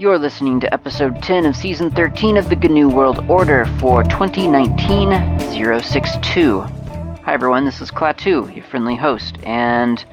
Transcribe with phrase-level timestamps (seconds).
[0.00, 5.40] You're listening to episode 10 of season 13 of the GNU World Order for 2019
[5.82, 6.60] 062.
[6.60, 10.04] Hi everyone, this is Klaatu, your friendly host, and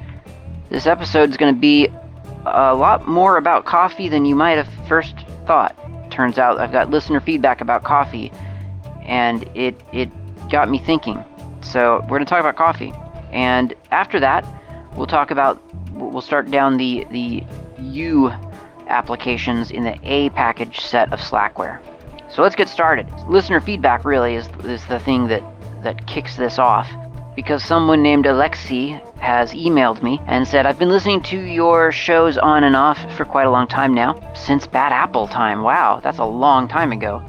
[0.72, 1.88] this episode is going to be
[2.48, 5.14] a lot more about coffee than you might have first
[5.46, 5.78] thought.
[6.10, 8.32] Turns out I've got listener feedback about coffee,
[9.04, 10.10] and it it
[10.50, 11.24] got me thinking.
[11.62, 12.92] So we're going to talk about coffee,
[13.32, 14.48] and after that,
[14.96, 15.62] we'll talk about
[15.92, 17.44] we'll start down the the
[17.78, 18.34] U
[18.88, 21.80] applications in the A package set of Slackware.
[22.30, 23.08] So let's get started.
[23.28, 25.44] Listener feedback really is is the thing that
[25.84, 26.90] that kicks this off
[27.36, 32.38] because someone named Alexi has emailed me and said, I've been listening to your shows
[32.38, 35.62] on and off for quite a long time now, since Bad Apple time.
[35.62, 37.24] Wow, that's a long time ago.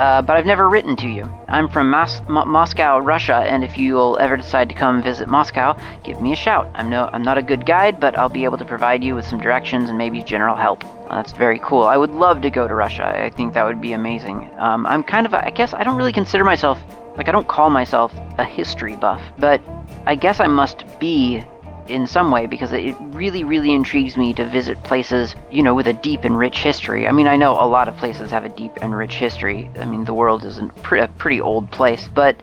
[0.00, 1.30] Uh, but I've never written to you.
[1.46, 5.76] I'm from Mos- Mo- Moscow, Russia, and if you'll ever decide to come visit Moscow,
[6.04, 6.70] give me a shout.
[6.74, 9.26] I'm no, I'm not a good guide, but I'll be able to provide you with
[9.26, 10.86] some directions and maybe general help.
[10.86, 11.82] Uh, that's very cool.
[11.82, 13.04] I would love to go to Russia.
[13.04, 14.50] I think that would be amazing.
[14.56, 16.78] Um, I'm kind of, a, I guess, I don't really consider myself
[17.18, 19.60] like I don't call myself a history buff, but
[20.06, 21.44] I guess I must be
[21.90, 25.86] in some way because it really, really intrigues me to visit places, you know, with
[25.86, 27.06] a deep and rich history.
[27.06, 29.70] I mean, I know a lot of places have a deep and rich history.
[29.78, 30.66] I mean, the world is a
[31.18, 32.36] pretty old place, but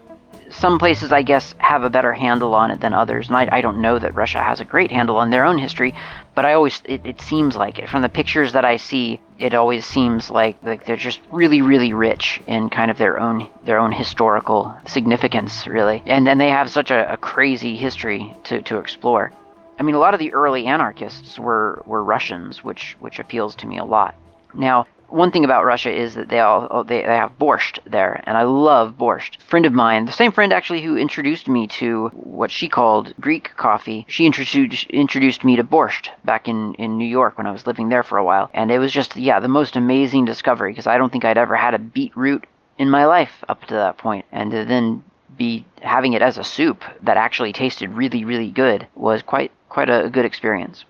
[0.49, 3.27] some places, I guess, have a better handle on it than others.
[3.27, 5.93] And I, I don't know that Russia has a great handle on their own history,
[6.35, 7.89] but I always, it, it seems like it.
[7.89, 11.93] From the pictures that I see, it always seems like, like they're just really, really
[11.93, 16.01] rich in kind of their own, their own historical significance, really.
[16.05, 19.31] And then they have such a, a crazy history to, to explore.
[19.79, 23.67] I mean, a lot of the early anarchists were, were Russians, which, which appeals to
[23.67, 24.15] me a lot.
[24.53, 28.21] Now, one thing about Russia is that they all oh, they, they have borscht there,
[28.25, 29.37] and I love borscht.
[29.39, 33.13] A friend of mine, the same friend actually who introduced me to what she called
[33.19, 37.51] Greek coffee, she introduced introduced me to borscht back in in New York when I
[37.51, 40.71] was living there for a while, and it was just yeah the most amazing discovery
[40.71, 42.45] because I don't think I'd ever had a beetroot
[42.77, 45.03] in my life up to that point, and to then
[45.37, 49.89] be having it as a soup that actually tasted really really good was quite quite
[49.89, 50.85] a good experience.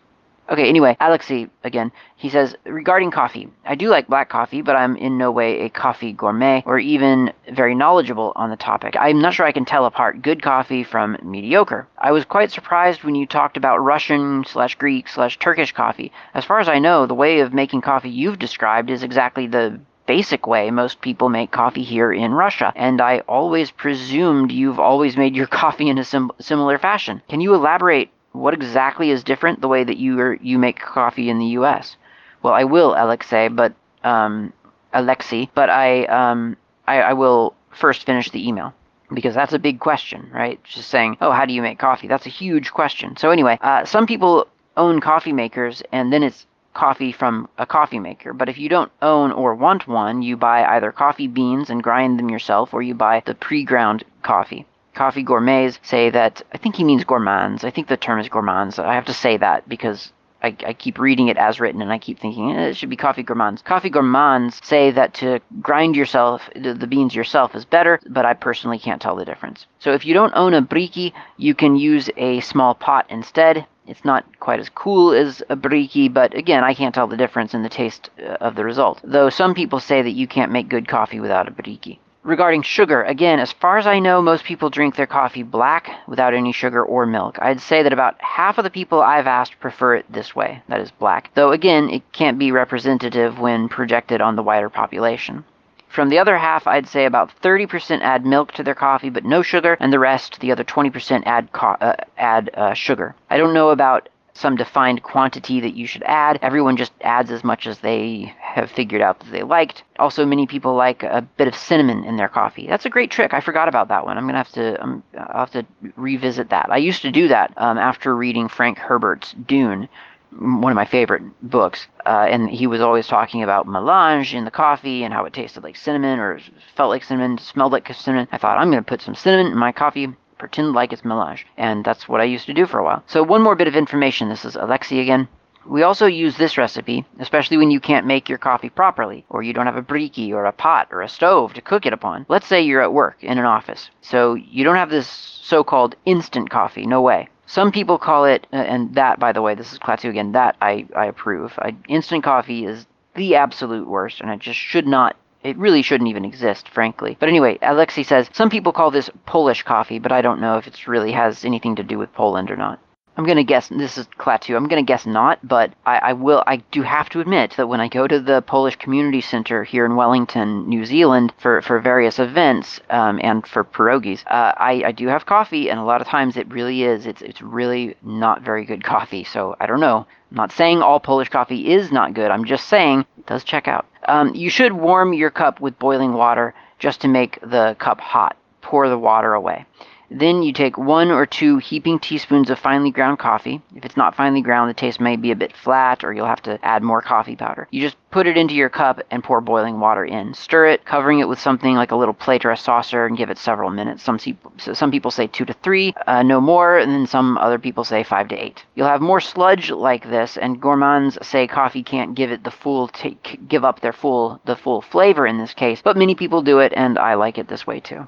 [0.49, 1.91] Okay, anyway, Alexei again.
[2.15, 5.69] He says, regarding coffee, I do like black coffee, but I'm in no way a
[5.69, 8.95] coffee gourmet or even very knowledgeable on the topic.
[8.97, 11.89] I'm not sure I can tell apart good coffee from mediocre.
[11.97, 16.13] I was quite surprised when you talked about Russian slash Greek slash Turkish coffee.
[16.33, 19.81] As far as I know, the way of making coffee you've described is exactly the
[20.05, 25.17] basic way most people make coffee here in Russia, and I always presumed you've always
[25.17, 27.21] made your coffee in a sim- similar fashion.
[27.27, 31.29] Can you elaborate what exactly is different the way that you are, you make coffee
[31.29, 31.95] in the U.S.?
[32.43, 34.53] Well, I will, Alexei, but um,
[34.93, 38.73] Alexi, but I um, I, I will first finish the email
[39.13, 40.63] because that's a big question, right?
[40.63, 42.07] Just saying, oh, how do you make coffee?
[42.07, 43.17] That's a huge question.
[43.17, 47.99] So anyway, uh, some people own coffee makers, and then it's coffee from a coffee
[47.99, 48.33] maker.
[48.33, 52.19] But if you don't own or want one, you buy either coffee beans and grind
[52.19, 54.65] them yourself, or you buy the pre-ground coffee
[54.97, 57.63] coffee gourmets say that I think he means gourmands.
[57.63, 58.79] I think the term is gourmands.
[58.79, 61.99] I have to say that because I, I, keep reading it as written and I
[61.99, 63.61] keep thinking eh, it should be coffee gourmands.
[63.63, 68.79] Coffee gourmands say that to grind yourself the beans yourself is better, but I personally
[68.79, 69.67] can't tell the difference.
[69.79, 73.67] So if you don't own a briki, you can use a small pot instead.
[73.85, 77.53] It's not quite as cool as a briki, but again, I can't tell the difference
[77.53, 78.99] in the taste uh, of the result.
[79.03, 81.99] Though some people say that you can't make good coffee without a briki.
[82.27, 86.33] Regarding sugar, again, as far as I know, most people drink their coffee black without
[86.33, 87.37] any sugar or milk.
[87.41, 90.81] I'd say that about half of the people I've asked prefer it this way, that
[90.81, 91.31] is black.
[91.35, 95.45] Though again, it can't be representative when projected on the wider population.
[95.87, 99.41] From the other half, I'd say about 30% add milk to their coffee, but no
[99.41, 103.15] sugar, and the rest, the other 20%, add co- uh, add uh, sugar.
[103.29, 106.39] I don't know about some defined quantity that you should add.
[106.41, 109.83] Everyone just adds as much as they have figured out that they liked.
[109.99, 112.67] Also, many people like a bit of cinnamon in their coffee.
[112.67, 113.33] That's a great trick.
[113.33, 114.17] I forgot about that one.
[114.17, 115.65] I'm gonna have to I'll have to
[115.95, 116.67] revisit that.
[116.69, 119.89] I used to do that um, after reading Frank Herbert's Dune
[120.31, 124.51] one of my favorite books, uh, and he was always talking about melange in the
[124.51, 126.39] coffee and how it tasted like cinnamon or
[126.75, 128.27] felt like cinnamon, smelled like cinnamon.
[128.31, 131.45] I thought I'm going to put some cinnamon in my coffee, pretend like it's melange.
[131.57, 133.03] And that's what I used to do for a while.
[133.07, 134.29] So one more bit of information.
[134.29, 135.27] This is Alexi again.
[135.65, 139.51] We also use this recipe, especially when you can't make your coffee properly, or you
[139.51, 142.25] don't have a briki or a pot or a stove to cook it upon.
[142.29, 146.49] Let's say you're at work in an office, so you don't have this so-called instant
[146.49, 147.27] coffee, no way.
[147.47, 150.55] Some people call it, uh, and that, by the way, this is Klaatu again, that
[150.61, 151.53] I, I approve.
[151.57, 155.17] I, instant coffee is the absolute worst, and it just should not
[155.47, 157.17] it really shouldn't even exist, frankly.
[157.19, 160.67] But anyway, Alexi says some people call this Polish coffee, but I don't know if
[160.67, 162.79] it really has anything to do with Poland or not.
[163.17, 164.55] I'm gonna guess this is Klaatu.
[164.55, 166.43] I'm gonna guess not, but I, I, will.
[166.45, 169.87] I do have to admit that when I go to the Polish Community Center here
[169.87, 174.91] in Wellington, New Zealand, for, for various events um, and for pierogies, uh, I, I
[174.91, 177.07] do have coffee, and a lot of times it really is.
[177.07, 179.23] It's it's really not very good coffee.
[179.23, 180.05] So I don't know.
[180.29, 182.29] I'm not saying all Polish coffee is not good.
[182.29, 183.87] I'm just saying it does check out.
[184.07, 188.37] Um, you should warm your cup with boiling water just to make the cup hot.
[188.61, 189.65] Pour the water away.
[190.09, 193.61] Then you take one or two heaping teaspoons of finely ground coffee.
[193.75, 196.41] If it's not finely ground, the taste may be a bit flat or you'll have
[196.43, 197.67] to add more coffee powder.
[197.71, 200.33] You just put it into your cup and pour boiling water in.
[200.33, 203.29] Stir it, covering it with something like a little plate or a saucer and give
[203.29, 204.01] it several minutes.
[204.01, 204.17] Some,
[204.57, 208.03] some people say two to three, uh, no more, and then some other people say
[208.03, 208.63] five to eight.
[208.75, 212.87] You'll have more sludge like this, and gourmands say coffee can't give it the full,
[212.87, 216.59] take, give up their full, the full flavor in this case, but many people do
[216.59, 218.07] it, and I like it this way too.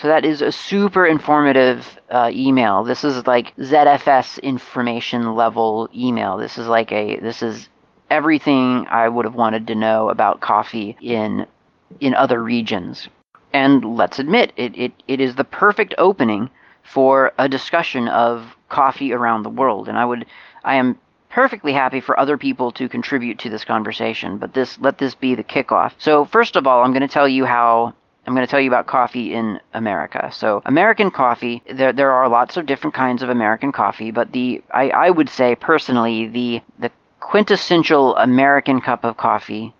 [0.00, 2.84] So that is a super informative uh, email.
[2.84, 6.38] This is like ZFS information level email.
[6.38, 7.68] This is like a this is
[8.08, 11.46] everything I would have wanted to know about coffee in
[12.00, 13.08] in other regions.
[13.52, 16.48] And let's admit it, it, it is the perfect opening
[16.82, 19.86] for a discussion of coffee around the world.
[19.86, 20.24] And I would
[20.64, 20.98] I am
[21.28, 25.34] perfectly happy for other people to contribute to this conversation, but this let this be
[25.34, 25.92] the kickoff.
[25.98, 27.92] So first of all, I'm going to tell you how
[28.26, 30.30] I'm going to tell you about coffee in America.
[30.32, 34.62] So, American coffee, there, there are lots of different kinds of American coffee, but the
[34.70, 39.74] I, I would say personally the the quintessential American cup of coffee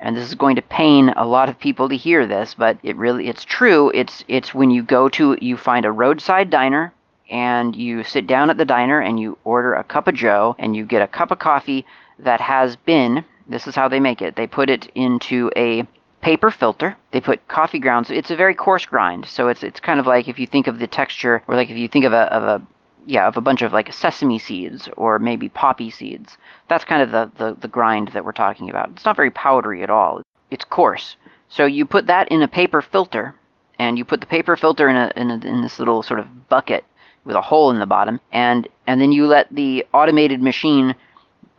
[0.00, 2.96] and this is going to pain a lot of people to hear this, but it
[2.96, 3.90] really it's true.
[3.94, 6.92] It's it's when you go to you find a roadside diner
[7.30, 10.76] and you sit down at the diner and you order a cup of joe and
[10.76, 11.84] you get a cup of coffee
[12.20, 14.36] that has been this is how they make it.
[14.36, 15.86] They put it into a
[16.26, 16.96] paper filter.
[17.12, 18.10] They put coffee grounds.
[18.10, 20.80] It's a very coarse grind, so it's it's kind of like if you think of
[20.80, 22.66] the texture, or like if you think of a of a
[23.06, 26.36] yeah of a bunch of like sesame seeds or maybe poppy seeds.
[26.68, 28.90] That's kind of the the, the grind that we're talking about.
[28.90, 30.22] It's not very powdery at all.
[30.50, 31.16] It's coarse.
[31.48, 33.36] So you put that in a paper filter,
[33.78, 36.48] and you put the paper filter in a in, a, in this little sort of
[36.48, 36.84] bucket
[37.24, 40.96] with a hole in the bottom, and and then you let the automated machine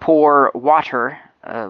[0.01, 1.17] pour water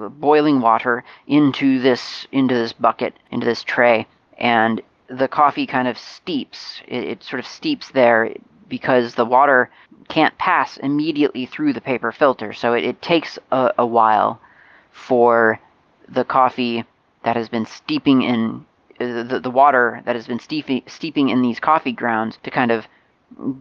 [0.10, 4.08] boiling water into this into this bucket into this tray,
[4.38, 6.82] and the coffee kind of steeps.
[6.88, 8.34] It, it sort of steeps there
[8.68, 9.70] because the water
[10.10, 12.54] can't pass immediately through the paper filter.
[12.54, 14.40] So it, it takes a, a, while
[14.92, 15.60] for
[16.10, 16.86] the coffee
[17.24, 18.66] that has been steeping in
[19.00, 22.88] the, the water that has been steeping, steeping in these coffee grounds to kind of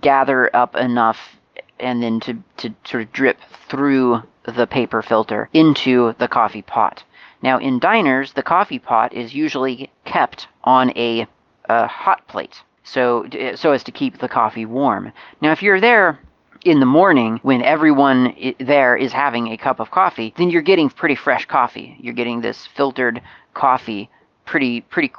[0.00, 1.36] gather up enough
[1.80, 3.38] and then to, to sort of drip
[3.68, 7.04] through the paper filter into the coffee pot.
[7.42, 11.26] Now, in diners, the coffee pot is usually kept on a,
[11.68, 13.26] a hot plate, so
[13.56, 15.12] so as to keep the coffee warm.
[15.40, 16.18] Now, if you're there
[16.64, 20.88] in the morning when everyone there is having a cup of coffee, then you're getting
[20.88, 21.96] pretty fresh coffee.
[22.00, 23.20] You're getting this filtered
[23.54, 24.10] coffee
[24.46, 25.12] pretty pretty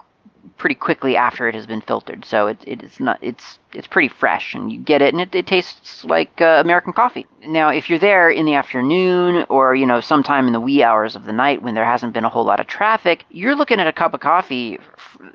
[0.58, 2.26] pretty quickly after it has been filtered.
[2.26, 5.48] So it, it's not it's it's pretty fresh, and you get it, and it, it
[5.48, 7.26] tastes like uh, American coffee.
[7.46, 11.16] Now, if you're there in the afternoon or you know sometime in the wee hours
[11.16, 13.88] of the night when there hasn't been a whole lot of traffic, you're looking at
[13.88, 14.80] a cup of coffee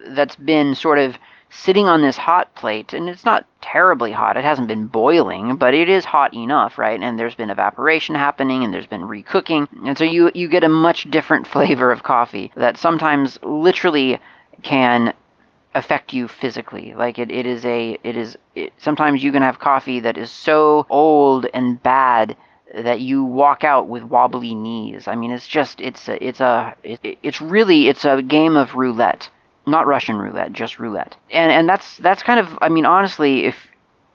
[0.09, 1.17] that's been sort of
[1.53, 4.37] sitting on this hot plate, and it's not terribly hot.
[4.37, 6.99] It hasn't been boiling, but it is hot enough, right?
[7.01, 10.69] And there's been evaporation happening, and there's been recooking, and so you you get a
[10.69, 14.19] much different flavor of coffee that sometimes literally
[14.63, 15.15] can
[15.75, 16.95] affect you physically.
[16.95, 20.31] Like it, it is a it is it, sometimes you can have coffee that is
[20.31, 22.37] so old and bad
[22.75, 25.07] that you walk out with wobbly knees.
[25.07, 28.75] I mean, it's just it's a, it's a it, it's really it's a game of
[28.75, 29.29] roulette,
[29.67, 31.17] not Russian roulette, just roulette.
[31.31, 33.57] And and that's that's kind of I mean honestly, if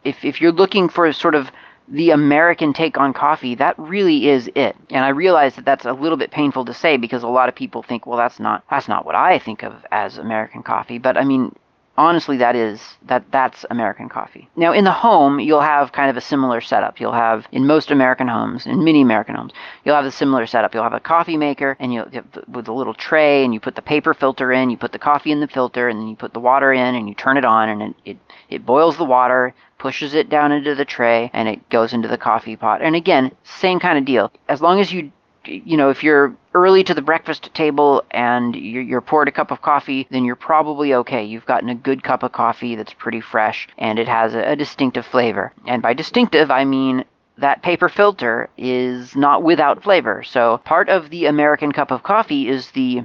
[0.04, 1.52] if if you're looking for a sort of
[1.88, 4.76] the American take on coffee, that really is it.
[4.90, 7.56] And I realize that that's a little bit painful to say because a lot of
[7.56, 10.98] people think, well, that's not that's not what I think of as American coffee.
[10.98, 11.56] But I mean,
[11.98, 14.50] honestly that is that that's American coffee.
[14.56, 17.00] Now in the home you'll have kind of a similar setup.
[17.00, 19.54] You'll have in most American homes, in many American homes,
[19.86, 20.74] you'll have a similar setup.
[20.74, 23.76] You'll have a coffee maker and you'll have with a little tray and you put
[23.76, 26.34] the paper filter in, you put the coffee in the filter and then you put
[26.34, 28.18] the water in and you turn it on and it it,
[28.50, 32.18] it boils the water, pushes it down into the tray, and it goes into the
[32.18, 32.82] coffee pot.
[32.82, 34.32] And again, same kind of deal.
[34.48, 35.12] As long as you
[35.48, 39.52] you know, if you're early to the breakfast table and you're, you're, poured a cup
[39.52, 41.24] of coffee, then you're probably okay.
[41.24, 44.56] You've gotten a good cup of coffee that's pretty fresh and it has a, a
[44.56, 45.54] distinctive flavor.
[45.66, 47.06] And by distinctive, I mean
[47.38, 50.24] that paper filter is not without flavor.
[50.24, 53.04] So part of the American cup of coffee is the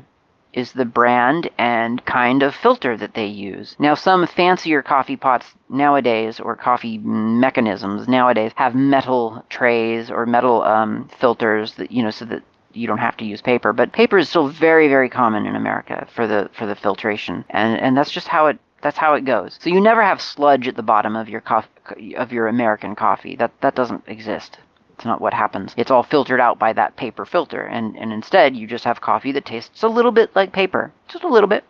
[0.53, 3.75] is the brand and kind of filter that they use.
[3.79, 10.63] Now, some fancier coffee pots nowadays, or coffee mechanisms nowadays, have metal trays or metal
[10.63, 12.43] um, filters that you know so that
[12.75, 13.73] you don't have to use paper.
[13.73, 17.81] But paper is still very, very common in America for the for the filtration, and
[17.81, 19.59] and that's just how it that's how it goes.
[19.61, 23.37] So you never have sludge at the bottom of your coffee, of your American coffee.
[23.37, 24.59] That that doesn't exist.
[25.03, 25.75] It's not what happens.
[25.77, 29.33] It's all filtered out by that paper filter, and and instead you just have coffee
[29.33, 31.65] that tastes a little bit like paper, just a little bit.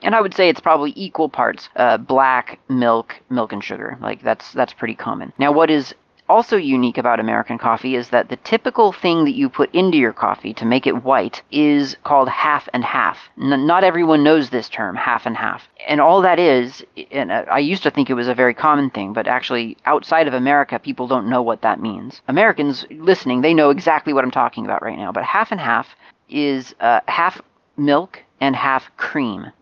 [0.00, 3.98] And I would say it's probably equal parts uh, black milk, milk and sugar.
[4.00, 5.34] Like that's that's pretty common.
[5.36, 5.94] Now, what is
[6.28, 10.12] also unique about American coffee is that the typical thing that you put into your
[10.12, 13.18] coffee to make it white is called half and half.
[13.40, 15.68] N- not everyone knows this term, half and half.
[15.86, 19.12] And all that is, and I used to think it was a very common thing,
[19.12, 22.22] but actually outside of America, people don't know what that means.
[22.28, 25.12] Americans listening, they know exactly what I'm talking about right now.
[25.12, 25.88] But half and half
[26.28, 27.40] is uh, half
[27.76, 29.52] milk and half cream.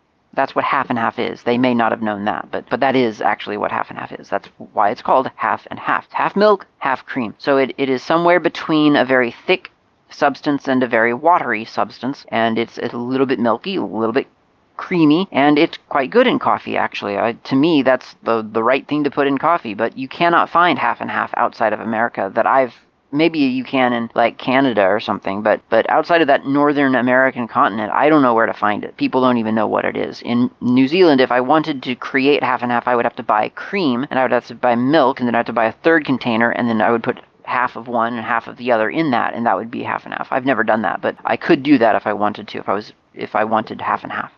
[0.41, 1.43] That's what half and half is.
[1.43, 4.11] They may not have known that, but but that is actually what half and half
[4.11, 4.31] is.
[4.31, 6.11] That's why it's called half and half.
[6.13, 7.35] Half milk, half cream.
[7.37, 9.71] So it, it is somewhere between a very thick
[10.09, 14.29] substance and a very watery substance, and it's, a little bit milky, a little bit
[14.79, 16.75] creamy, and it's quite good in coffee.
[16.79, 19.75] Actually, I, to me, that's the the right thing to put in coffee.
[19.75, 22.75] But you cannot find half and half outside of America that I've
[23.13, 27.49] maybe you can in like Canada or something, but but outside of that northern American
[27.49, 28.97] continent, I don't know where to find it.
[28.97, 30.23] People don't even know what it is.
[30.23, 33.23] In New Zealand, if I wanted to create half and half, I would have to
[33.23, 35.61] buy cream, and I would have to buy milk, and then I would have to
[35.61, 38.57] buy a third container, and then I would put half of one and half of
[38.57, 40.29] the other in that, and that would be half and half.
[40.31, 42.75] I've never done that, but I could do that if I wanted to, if I
[42.75, 44.33] was if I wanted half and half.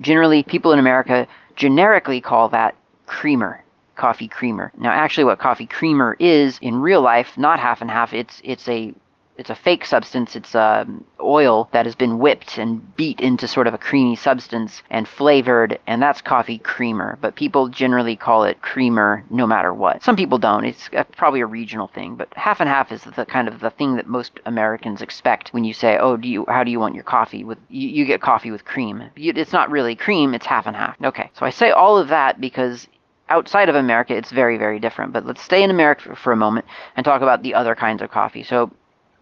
[0.00, 3.64] Generally, people in America generically call that creamer
[3.98, 4.72] coffee creamer.
[4.78, 8.14] Now, actually, what coffee creamer is in real life, not half and half.
[8.14, 8.94] It's it's a
[9.38, 10.34] it's a fake substance.
[10.34, 14.82] It's um, oil that has been whipped and beat into sort of a creamy substance
[14.90, 17.16] and flavored, and that's coffee creamer.
[17.20, 20.02] But people generally call it creamer no matter what.
[20.02, 20.64] Some people don't.
[20.64, 23.94] It's probably a regional thing, but half and half is the kind of the thing
[23.96, 27.04] that most Americans expect when you say, "Oh, do you how do you want your
[27.04, 30.34] coffee with you, you get coffee with cream?" It's not really cream.
[30.34, 30.96] It's half and half.
[31.02, 32.88] Okay, so I say all of that because
[33.28, 35.12] outside of America, it's very, very different.
[35.12, 36.66] But let's stay in America for a moment
[36.96, 38.42] and talk about the other kinds of coffee.
[38.42, 38.70] So,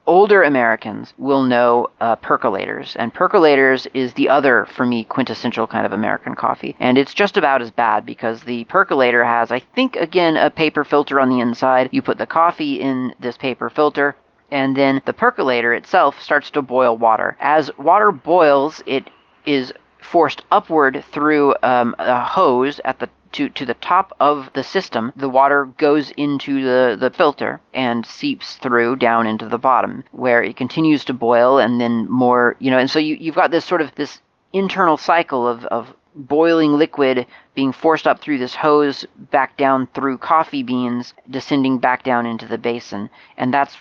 [0.06, 5.84] older Americans will know uh, percolators, and percolators is the other, for me, quintessential kind
[5.84, 6.76] of American coffee.
[6.78, 10.84] And it's just about as bad because the percolator has, I think, again, a paper
[10.84, 11.88] filter on the inside.
[11.92, 14.16] You put the coffee in this paper filter.
[14.48, 17.36] And then the percolator itself starts to boil water.
[17.40, 19.10] As water boils, it
[19.44, 24.64] is forced upward through um, a hose at the to, to the top of the
[24.64, 30.04] system, the water goes into the, the filter and seeps through down into the bottom,
[30.12, 33.50] where it continues to boil and then more, you know, and so you, you've got
[33.50, 34.20] this sort of this
[34.52, 40.16] internal cycle of, of boiling liquid being forced up through this hose back down through
[40.16, 43.10] coffee beans descending back down into the basin.
[43.36, 43.76] And that's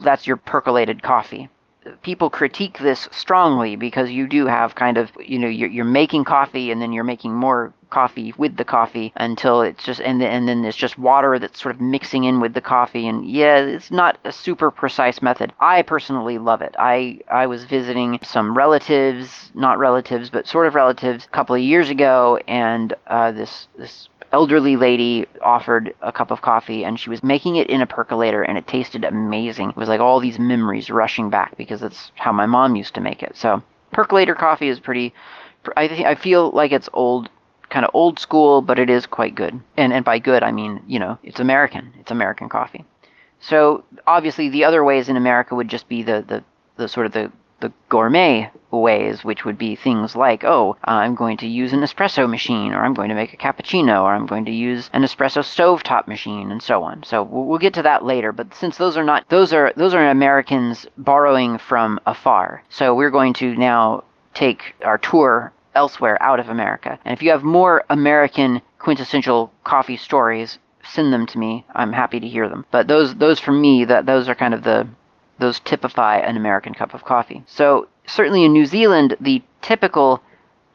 [0.00, 1.48] that's your percolated coffee
[2.02, 6.24] people critique this strongly because you do have kind of you know you're, you're making
[6.24, 10.30] coffee and then you're making more coffee with the coffee until it's just and then,
[10.30, 13.06] and then there's just water that's sort of mixing in with the coffee.
[13.06, 15.52] And yeah it's not a super precise method.
[15.60, 16.74] I personally love it.
[16.78, 21.62] I i was visiting some relatives not relatives but sort of relatives a couple of
[21.62, 27.10] years ago and uh, this this elderly lady offered a cup of coffee and she
[27.10, 29.70] was making it in a percolator and it tasted amazing.
[29.70, 33.00] It was like all these memories rushing back because that's how my mom used to
[33.00, 33.36] make it.
[33.36, 35.14] So percolator coffee is pretty
[35.76, 37.28] I th- I feel like it's old
[37.70, 39.60] kind of old school, but it is quite good.
[39.76, 41.92] And and by good I mean, you know, it's American.
[41.98, 42.84] It's American coffee.
[43.40, 46.44] So obviously the other ways in America would just be the the,
[46.76, 48.50] the sort of the the gourmet
[48.82, 52.84] ways, which would be things like, oh, I'm going to use an espresso machine, or
[52.84, 56.50] I'm going to make a cappuccino, or I'm going to use an espresso stovetop machine,
[56.50, 57.02] and so on.
[57.04, 58.32] So we'll get to that later.
[58.32, 63.10] But since those are not those are those are Americans borrowing from afar, so we're
[63.10, 64.04] going to now
[64.34, 66.98] take our tour elsewhere out of America.
[67.04, 71.64] And if you have more American quintessential coffee stories, send them to me.
[71.74, 72.64] I'm happy to hear them.
[72.70, 74.88] But those those for me that those are kind of the
[75.38, 77.42] those typify an American cup of coffee.
[77.46, 80.22] So certainly in New Zealand, the typical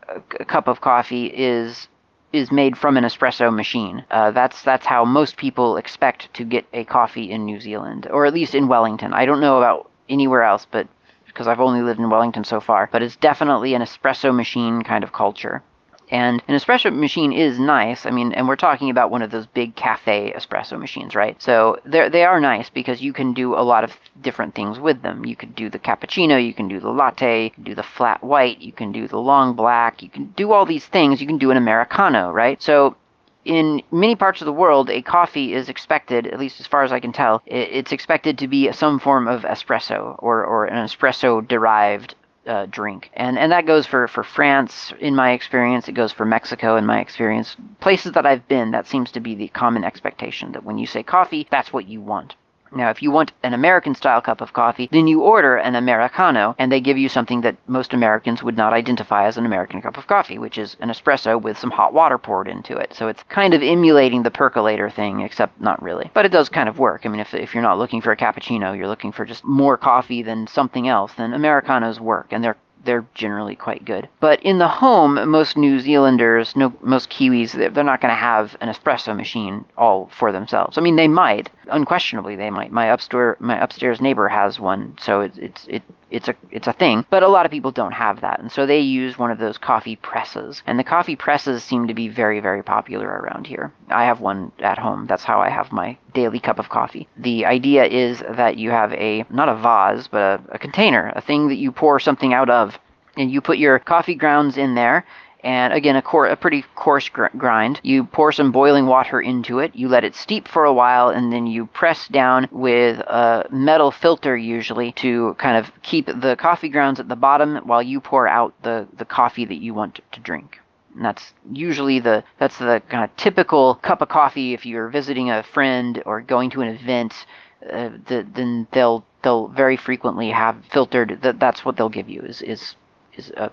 [0.07, 1.87] uh, cup of coffee is
[2.33, 4.05] is made from an espresso machine.
[4.09, 8.25] Uh, that's that's how most people expect to get a coffee in New Zealand, or
[8.25, 9.13] at least in Wellington.
[9.13, 10.87] I don't know about anywhere else, but
[11.25, 15.03] because I've only lived in Wellington so far, but it's definitely an espresso machine kind
[15.03, 15.63] of culture.
[16.11, 18.05] And an espresso machine is nice.
[18.05, 21.41] I mean, and we're talking about one of those big cafe espresso machines, right?
[21.41, 25.25] So they are nice because you can do a lot of different things with them.
[25.25, 28.21] You could do the cappuccino, you can do the latte, you can do the flat
[28.21, 31.21] white, you can do the long black, you can do all these things.
[31.21, 32.61] You can do an americano, right?
[32.61, 32.97] So
[33.45, 36.91] in many parts of the world, a coffee is expected, at least as far as
[36.91, 41.47] I can tell, it's expected to be some form of espresso or, or an espresso
[41.47, 42.15] derived
[42.51, 43.09] uh, drink.
[43.13, 45.87] And and that goes for, for France in my experience.
[45.87, 47.55] It goes for Mexico in my experience.
[47.79, 51.01] Places that I've been, that seems to be the common expectation that when you say
[51.01, 52.35] coffee, that's what you want.
[52.73, 56.55] Now, if you want an American style cup of coffee, then you order an Americano,
[56.57, 59.97] and they give you something that most Americans would not identify as an American cup
[59.97, 62.93] of coffee, which is an espresso with some hot water poured into it.
[62.93, 66.09] So it's kind of emulating the percolator thing, except not really.
[66.13, 67.01] But it does kind of work.
[67.05, 69.77] I mean, if, if you're not looking for a cappuccino, you're looking for just more
[69.77, 74.07] coffee than something else, then Americanos work, and they're they're generally quite good.
[74.19, 78.57] But in the home, most New Zealanders, no, most Kiwis, they're not going to have
[78.61, 80.77] an espresso machine all for themselves.
[80.77, 82.71] I mean, they might, unquestionably, they might.
[82.71, 86.73] My upstairs, my upstairs neighbor has one, so it's it's it it's a it's a
[86.73, 87.05] thing.
[87.09, 89.57] But a lot of people don't have that, and so they use one of those
[89.57, 90.61] coffee presses.
[90.67, 93.73] And the coffee presses seem to be very very popular around here.
[93.89, 95.07] I have one at home.
[95.07, 97.07] That's how I have my daily cup of coffee.
[97.17, 101.21] The idea is that you have a not a vase, but a, a container, a
[101.21, 102.77] thing that you pour something out of
[103.17, 105.05] and you put your coffee grounds in there
[105.43, 107.79] and again a, cor- a pretty coarse gr- grind.
[107.83, 109.75] You pour some boiling water into it.
[109.75, 113.91] You let it steep for a while, and then you press down with a metal
[113.91, 118.27] filter usually to kind of keep the coffee grounds at the bottom while you pour
[118.27, 120.59] out the the coffee that you want to drink.
[120.95, 125.29] And that's usually the that's the kind of typical cup of coffee if you're visiting
[125.29, 127.13] a friend or going to an event.
[127.61, 131.19] Uh, the, then they'll they'll very frequently have filtered.
[131.21, 132.75] That that's what they'll give you is is
[133.15, 133.51] is a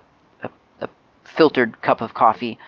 [1.36, 2.58] filtered cup of coffee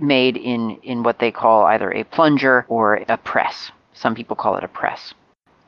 [0.00, 3.70] made in, in what they call either a plunger or a press.
[3.94, 5.14] Some people call it a press.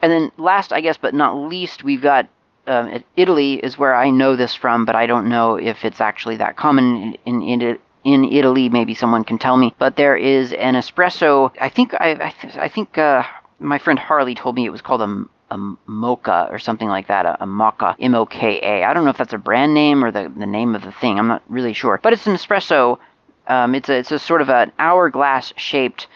[0.02, 2.28] And then last, I guess, but not least, we've got
[2.66, 6.36] um, Italy is where I know this from, but I don't know if it's actually
[6.36, 8.68] that common in, in, in Italy.
[8.68, 9.74] Maybe someone can tell me.
[9.78, 11.52] But there is an espresso.
[11.60, 13.24] I think I, I, th- I think uh,
[13.58, 15.56] my friend Harley told me it was called a a
[15.88, 18.84] moka or something like that, a, a moka, M-O-K-A.
[18.84, 21.18] I don't know if that's a brand name or the, the name of the thing.
[21.18, 21.98] I'm not really sure.
[22.02, 22.98] But it's an espresso.
[23.46, 26.06] Um, it's a it's a sort of an hourglass shaped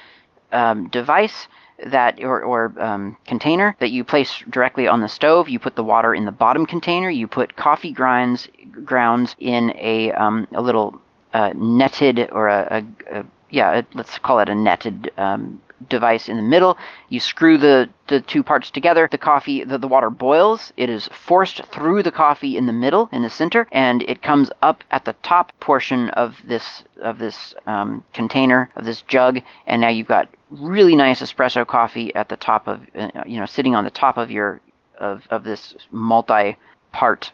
[0.52, 1.48] um, device
[1.86, 5.48] that or, or um, container that you place directly on the stove.
[5.48, 7.10] You put the water in the bottom container.
[7.10, 8.48] You put coffee grinds
[8.84, 11.00] grounds in a um, a little
[11.32, 16.36] uh, netted or a, a, a yeah, let's call it a netted um, device in
[16.36, 16.76] the middle.
[17.08, 19.08] You screw the, the two parts together.
[19.10, 20.72] The coffee, the, the water boils.
[20.76, 24.50] It is forced through the coffee in the middle, in the center, and it comes
[24.62, 29.40] up at the top portion of this of this um, container of this jug.
[29.66, 33.46] And now you've got really nice espresso coffee at the top of uh, you know
[33.46, 34.60] sitting on the top of your
[34.98, 37.32] of of this multi-part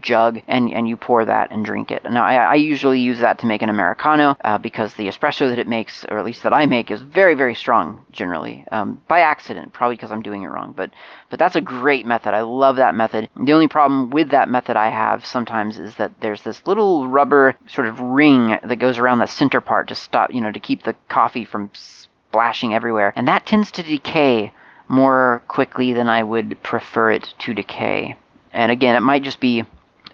[0.00, 2.02] jug and, and you pour that and drink it.
[2.04, 5.58] Now, I, I usually use that to make an Americano uh, because the espresso that
[5.58, 8.64] it makes, or at least that I make, is very, very strong generally.
[8.72, 10.74] Um, by accident, probably because I'm doing it wrong.
[10.76, 10.90] But,
[11.30, 12.34] but that's a great method.
[12.34, 13.28] I love that method.
[13.36, 17.54] The only problem with that method I have sometimes is that there's this little rubber
[17.66, 20.82] sort of ring that goes around the center part to stop, you know, to keep
[20.82, 23.12] the coffee from splashing everywhere.
[23.16, 24.52] And that tends to decay
[24.88, 28.16] more quickly than I would prefer it to decay.
[28.52, 29.64] And again, it might just be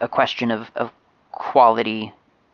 [0.01, 0.91] a question of, of
[1.33, 2.13] quality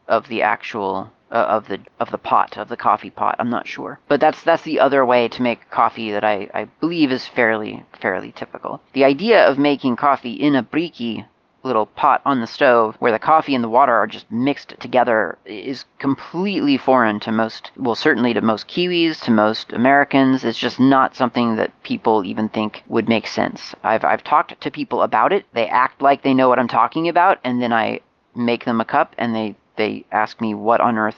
[0.09, 3.37] of the actual uh, of the of the pot of the coffee pot.
[3.39, 6.65] I'm not sure, but that's that's the other way to make coffee that I, I
[6.81, 8.81] believe is fairly fairly typical.
[8.93, 11.27] The idea of making coffee in a briki
[11.67, 15.37] little pot on the stove where the coffee and the water are just mixed together
[15.45, 20.45] is completely foreign to most, well, certainly to most Kiwis, to most Americans.
[20.45, 23.75] It's just not something that people even think would make sense.
[23.83, 25.45] I've, I've talked to people about it.
[25.53, 28.01] They act like they know what I'm talking about, and then I
[28.35, 31.17] make them a cup and they, they ask me what on earth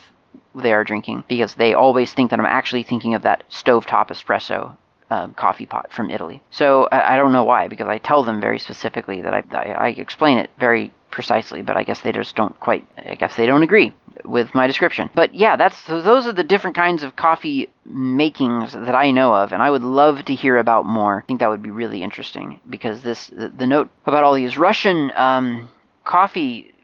[0.55, 4.77] they are drinking because they always think that I'm actually thinking of that stovetop espresso
[5.11, 6.43] um, coffee pot from Italy.
[6.51, 9.73] So I, I, don't know why, because I tell them very specifically that I, I,
[9.73, 13.47] I explain it very precisely, but I guess they just don't quite, I guess they
[13.47, 13.95] don't agree
[14.25, 15.09] with my description.
[15.15, 19.35] But yeah, that's so those are the different kinds of coffee makings that I know
[19.35, 21.23] of, and I would love to hear about more.
[21.23, 24.59] I think that would be really interesting because this the, the note about all these
[24.59, 25.69] Russian um,
[26.05, 26.75] coffee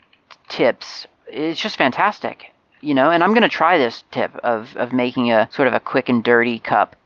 [0.48, 2.52] tips is just fantastic.
[2.80, 5.74] You know, and I'm going to try this tip of, of making a sort of
[5.74, 6.96] a quick and dirty cup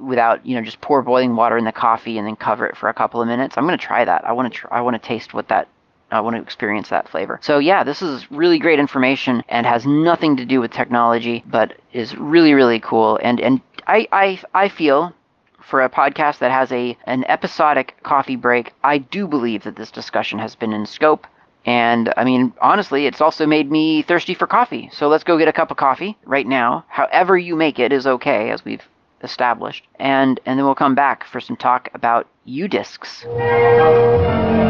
[0.00, 2.88] without you know just pour boiling water in the coffee and then cover it for
[2.88, 3.56] a couple of minutes.
[3.56, 4.24] I'm going to try that.
[4.24, 5.68] I want to try, I want to taste what that
[6.10, 7.40] I want to experience that flavor.
[7.42, 11.74] So yeah, this is really great information and has nothing to do with technology, but
[11.92, 13.18] is really really cool.
[13.22, 15.12] And and I I I feel
[15.60, 19.90] for a podcast that has a an episodic coffee break, I do believe that this
[19.90, 21.26] discussion has been in scope.
[21.66, 24.90] And I mean, honestly, it's also made me thirsty for coffee.
[24.92, 26.84] So let's go get a cup of coffee right now.
[26.88, 28.86] However you make it is okay, as we've
[29.24, 29.86] established.
[29.98, 34.63] And and then we'll come back for some talk about UDisks.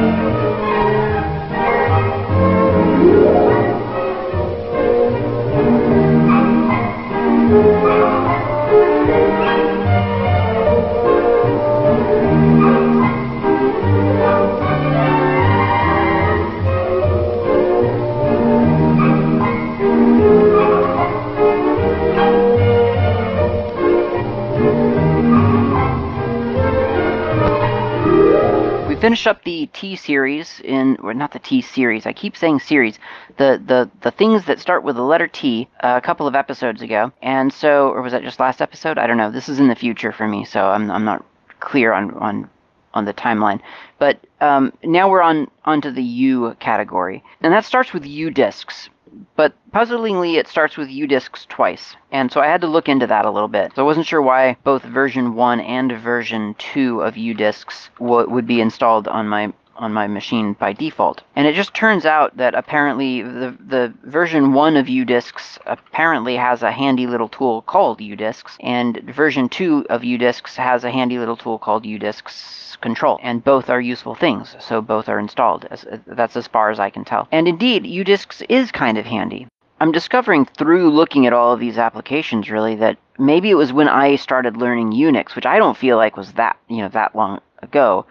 [29.04, 32.06] Finished up the T series in, or not the T series.
[32.06, 32.98] I keep saying series.
[33.36, 36.80] The the the things that start with the letter T uh, a couple of episodes
[36.80, 38.96] ago, and so, or was that just last episode?
[38.96, 39.30] I don't know.
[39.30, 41.22] This is in the future for me, so I'm I'm not
[41.60, 42.48] clear on on
[42.94, 43.60] on the timeline.
[44.04, 48.90] But um, now we're on onto the U category, and that starts with UDisks
[49.36, 51.96] but puzzlingly, it starts with UDisks twice.
[52.10, 53.72] And so I had to look into that a little bit.
[53.74, 58.46] So I wasn't sure why both version 1 and version 2 of UDisks w- would
[58.46, 61.22] be installed on my on my machine by default.
[61.37, 66.62] And it just turns out that apparently the the version 1 of UDisks apparently has
[66.62, 71.37] a handy little tool called UDisks and version 2 of UDisks has a handy little
[71.37, 75.66] tool called UDisks control, and both are useful things, so both are installed.
[75.70, 77.26] As, uh, that's as far as I can tell.
[77.32, 79.48] And indeed, UDisks is kind of handy.
[79.80, 83.88] I'm discovering through looking at all of these applications really that maybe it was when
[83.88, 87.40] I started learning Unix, which I don't feel like was that you know that long
[87.60, 88.06] ago,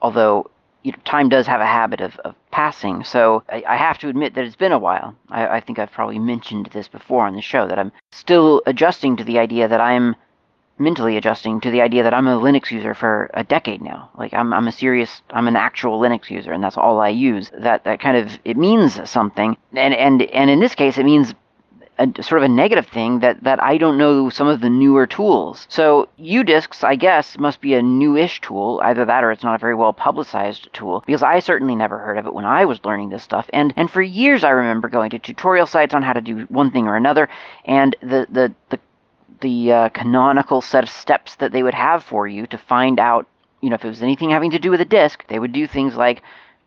[0.00, 0.50] although
[0.82, 3.04] you know, time does have a habit of, of passing.
[3.04, 5.14] So I, I, have to admit that it's been a while.
[5.28, 9.16] I, I think I've probably mentioned this before on the show that I'm still adjusting
[9.16, 10.16] to the idea that I'm
[10.78, 14.10] mentally adjusting to the idea that I'm a Linux user for a decade now.
[14.16, 17.50] Like I'm I'm a serious I'm an actual Linux user and that's all I use.
[17.58, 19.56] That that kind of it means something.
[19.74, 21.34] And and and in this case it means
[22.00, 25.06] a, sort of a negative thing that, that I don't know some of the newer
[25.06, 25.66] tools.
[25.68, 28.80] So UDisks, I guess, must be a newish tool.
[28.82, 32.18] Either that or it's not a very well publicized tool because I certainly never heard
[32.18, 33.48] of it when I was learning this stuff.
[33.52, 36.70] And and for years I remember going to tutorial sites on how to do one
[36.70, 37.28] thing or another,
[37.64, 38.80] and the the the
[39.40, 43.26] the uh, canonical set of steps that they would have for you to find out,
[43.60, 45.66] you know, if it was anything having to do with a disk, they would do
[45.66, 46.22] things like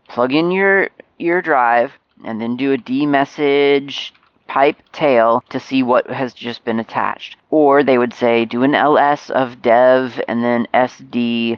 [0.08, 1.92] plug in your your drive
[2.24, 4.12] and then do a d dmesg
[4.54, 7.36] pipe tail to see what has just been attached.
[7.50, 11.58] Or they would say do an ls of dev and then sd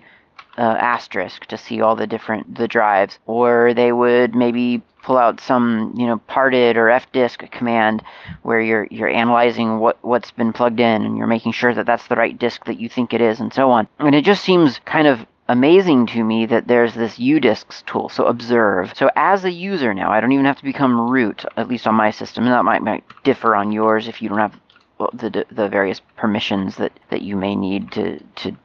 [0.58, 3.20] uh, asterisk to see all the different the drives.
[3.26, 8.02] Or they would maybe pull out some you know parted or fdisk command
[8.44, 12.08] where you're you're analyzing what what's been plugged in and you're making sure that that's
[12.08, 13.90] the right disk that you think it is and so on.
[14.00, 18.26] And it just seems kind of amazing to me that there's this udisks tool so
[18.26, 18.94] observe.
[18.96, 21.96] So as a user now i don't even have to become root at least on
[21.96, 22.46] my system.
[22.46, 24.60] And that might, might differ on yours if you don't have
[25.14, 28.56] the, the various permissions that, that you may need to, to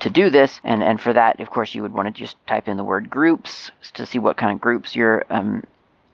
[0.00, 0.60] to do this.
[0.64, 3.10] And and for that of course you would want to just type in the word
[3.10, 5.62] groups to see what kind of groups you're um,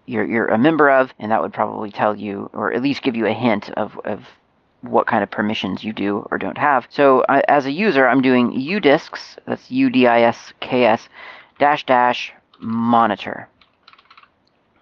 [0.07, 3.17] you're, you're a member of, and that would probably tell you, or at least give
[3.17, 4.21] you a hint of, of
[4.89, 6.87] what kind of permissions you do or don't have.
[6.91, 11.09] So uh, as a user, I'm doing udisks, that's U-D-I-S-K-S,
[11.59, 13.49] dash dash monitor.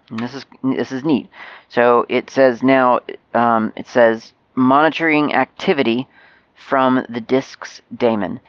[0.09, 1.29] And this is this is neat.
[1.69, 2.99] So it says now
[3.33, 6.07] um, it says monitoring activity
[6.53, 8.39] from the disk's daemon.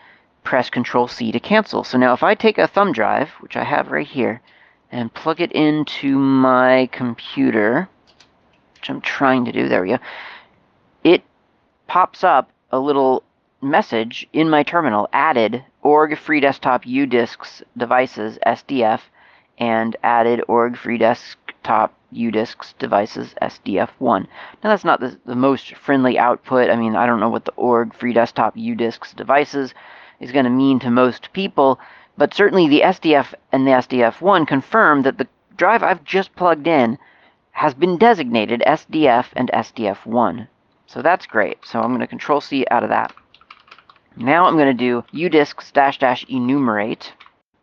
[0.44, 1.82] Press Control C to cancel.
[1.82, 4.40] So now if I take a thumb drive, which I have right here,
[4.92, 7.88] and plug it into my computer,
[8.74, 9.68] which I'm trying to do.
[9.68, 9.98] There we go.
[11.86, 13.22] Pops up a little
[13.62, 19.00] message in my terminal added org free desktop udisks devices SDF
[19.58, 24.26] and added org free desktop udisks devices SDF1.
[24.62, 26.70] Now that's not the, the most friendly output.
[26.70, 29.72] I mean, I don't know what the org free desktop udisks devices
[30.20, 31.78] is going to mean to most people,
[32.16, 36.98] but certainly the SDF and the SDF1 confirm that the drive I've just plugged in
[37.52, 40.48] has been designated SDF and SDF1.
[40.86, 41.58] So that's great.
[41.64, 43.14] So I'm going to control C out of that.
[44.16, 47.12] Now I'm going to do udisks dash dash enumerate.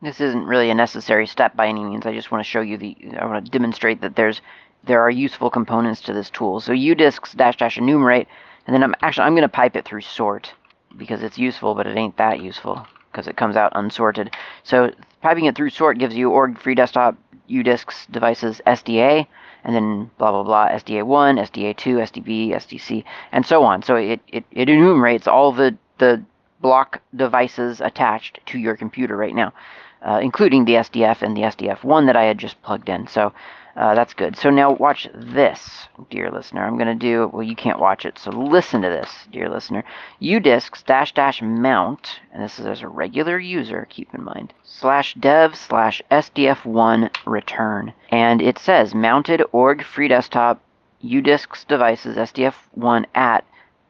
[0.02, 2.06] This isn't really a necessary step by any means.
[2.06, 4.42] I just want to show you the, I want to demonstrate that there's,
[4.84, 6.60] there are useful components to this tool.
[6.60, 8.28] So udisks dash dash enumerate,
[8.68, 10.54] and then I'm actually, I'm going to pipe it through sort
[10.98, 14.36] because it's useful, but it ain't that useful because it comes out unsorted.
[14.64, 17.16] So piping it through sort gives you org free desktop
[17.54, 19.28] UDisks devices SDA,
[19.64, 23.84] and then blah blah blah SDA1, SDA2, SDB, SDC, and so on.
[23.84, 26.24] So it, it, it enumerates all the the
[26.62, 29.54] block devices attached to your computer right now,
[30.02, 33.08] uh, including the SDF and the SDF1 that I had just plugged in.
[33.08, 33.34] So
[33.76, 34.38] uh, that's good.
[34.38, 36.64] So now watch this, dear listener.
[36.66, 39.84] I'm going to do, well, you can't watch it, so listen to this, dear listener.
[40.22, 45.16] udisks dash dash mount, and this is as a regular user, keep in mind, slash
[45.16, 47.94] dev slash sdf1 return.
[48.10, 50.62] And it says mounted org free desktop
[51.04, 53.44] udisks devices sdf1 at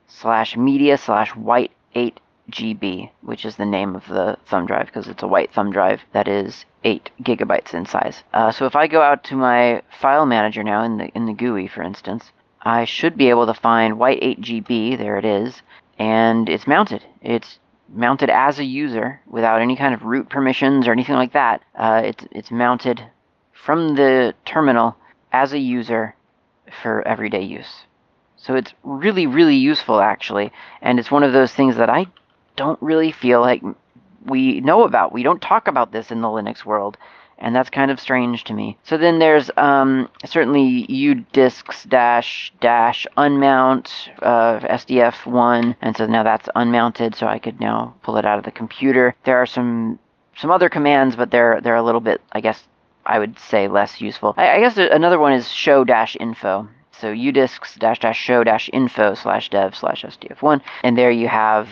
[0.07, 2.19] slash media slash white 8
[2.51, 6.01] GB, which is the name of the thumb drive because it's a white thumb drive
[6.11, 8.23] that is 8 gigabytes in size.
[8.33, 11.33] Uh, so if I go out to my file manager now in the in the
[11.33, 14.97] GUI, for instance, I should be able to find white 8 GB.
[14.97, 15.61] There it is,
[15.97, 17.05] and it's mounted.
[17.21, 21.61] It's mounted as a user without any kind of root permissions or anything like that.
[21.75, 23.01] Uh, it's it's mounted
[23.53, 24.97] from the terminal
[25.31, 26.15] as a user
[26.81, 27.85] for everyday use.
[28.35, 30.51] So it's really, really useful actually,
[30.81, 32.07] and it's one of those things that I
[32.55, 33.61] don't really feel like
[34.25, 35.13] we know about.
[35.13, 36.97] We don't talk about this in the Linux world,
[37.37, 38.77] and that's kind of strange to me.
[38.83, 43.89] So then there's um, certainly udisks dash dash unmount
[44.21, 48.45] uh, SDF1, and so now that's unmounted, so I could now pull it out of
[48.45, 49.15] the computer.
[49.25, 49.99] There are some
[50.37, 52.63] some other commands, but they're they're a little bit, I guess,
[53.05, 54.33] I would say less useful.
[54.37, 56.67] I, I guess another one is show dash info.
[57.01, 61.67] So udisks dash dash show dash info slash dev slash SDF1, and there you have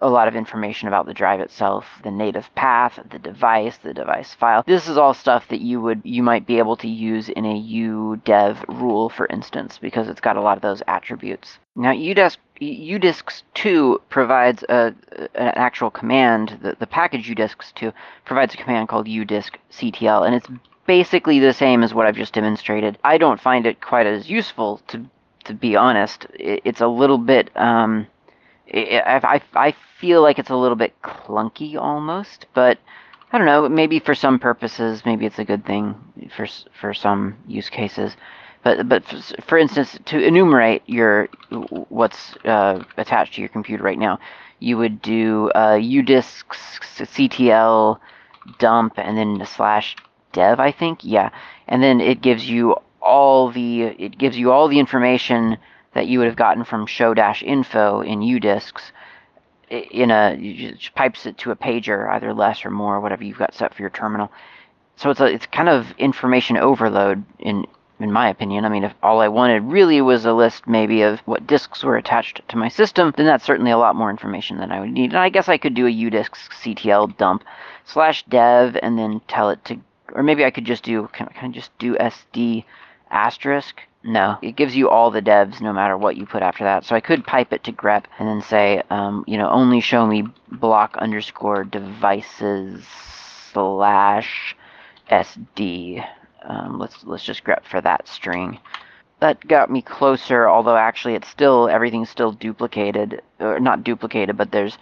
[0.00, 4.34] a lot of information about the drive itself, the native path, the device, the device
[4.34, 4.62] file.
[4.66, 7.62] This is all stuff that you would you might be able to use in a
[7.62, 11.58] udev rule, for instance, because it's got a lot of those attributes.
[11.74, 14.94] Now, udesk, udisks 2 provides a,
[15.34, 16.58] an actual command.
[16.62, 17.92] The, the package udisks 2
[18.24, 20.48] provides a command called udisctl, and it's
[20.86, 22.98] basically the same as what I've just demonstrated.
[23.04, 25.06] I don't find it quite as useful, to
[25.44, 26.26] to be honest.
[26.34, 27.50] It, it's a little bit.
[27.56, 28.06] Um,
[28.72, 29.20] I,
[29.54, 32.78] I, I feel like it's a little bit clunky almost, but
[33.32, 33.68] I don't know.
[33.68, 35.94] Maybe for some purposes, maybe it's a good thing
[36.34, 36.46] for
[36.80, 38.16] for some use cases.
[38.62, 39.04] But but
[39.46, 41.28] for instance, to enumerate your
[41.88, 44.18] what's uh, attached to your computer right now,
[44.58, 47.98] you would do uh, udisks ctl
[48.58, 49.96] dump and then slash
[50.32, 51.00] dev, I think.
[51.02, 51.30] Yeah,
[51.66, 55.58] and then it gives you all the it gives you all the information
[55.94, 58.92] that you would have gotten from show-info in udisks
[59.70, 63.74] in a pipes it to a pager, either less or more, whatever you've got set
[63.74, 64.32] for your terminal.
[64.96, 67.66] So it's a it's kind of information overload in
[68.00, 68.64] in my opinion.
[68.64, 71.96] I mean, if all I wanted really was a list maybe of what disks were
[71.96, 75.10] attached to my system, then that's certainly a lot more information than I would need.
[75.10, 77.44] And I guess I could do a udisks ctl dump
[77.84, 79.78] slash dev and then tell it to,
[80.12, 82.64] or maybe I could just do, can, can I just do sd
[83.10, 86.84] asterisk no, it gives you all the devs no matter what you put after that.
[86.84, 90.06] So I could pipe it to grep and then say, um, you know, only show
[90.06, 92.84] me block underscore devices
[93.52, 94.56] slash
[95.10, 96.06] sd.
[96.42, 98.60] Um, let's let's just grep for that string.
[99.20, 104.52] That got me closer, although actually it's still everything's still duplicated, or not duplicated, but
[104.52, 104.78] there's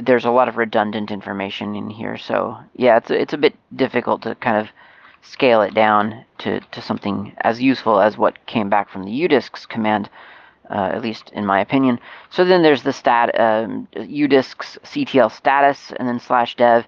[0.00, 2.16] there's a lot of redundant information in here.
[2.16, 4.68] So yeah, it's it's a bit difficult to kind of
[5.22, 9.68] scale it down to, to something as useful as what came back from the udisks
[9.68, 10.08] command,
[10.70, 11.98] uh, at least in my opinion.
[12.30, 16.86] So then there's the stat um, udisks ctl status and then slash dev,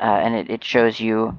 [0.00, 1.38] uh, and it, it shows you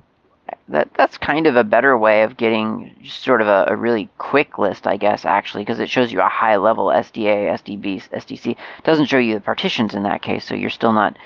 [0.68, 4.58] that that's kind of a better way of getting sort of a, a really quick
[4.58, 8.52] list, I guess, actually, because it shows you a high level SDA, SDB, SDC.
[8.52, 11.18] It doesn't show you the partitions in that case, so you're still not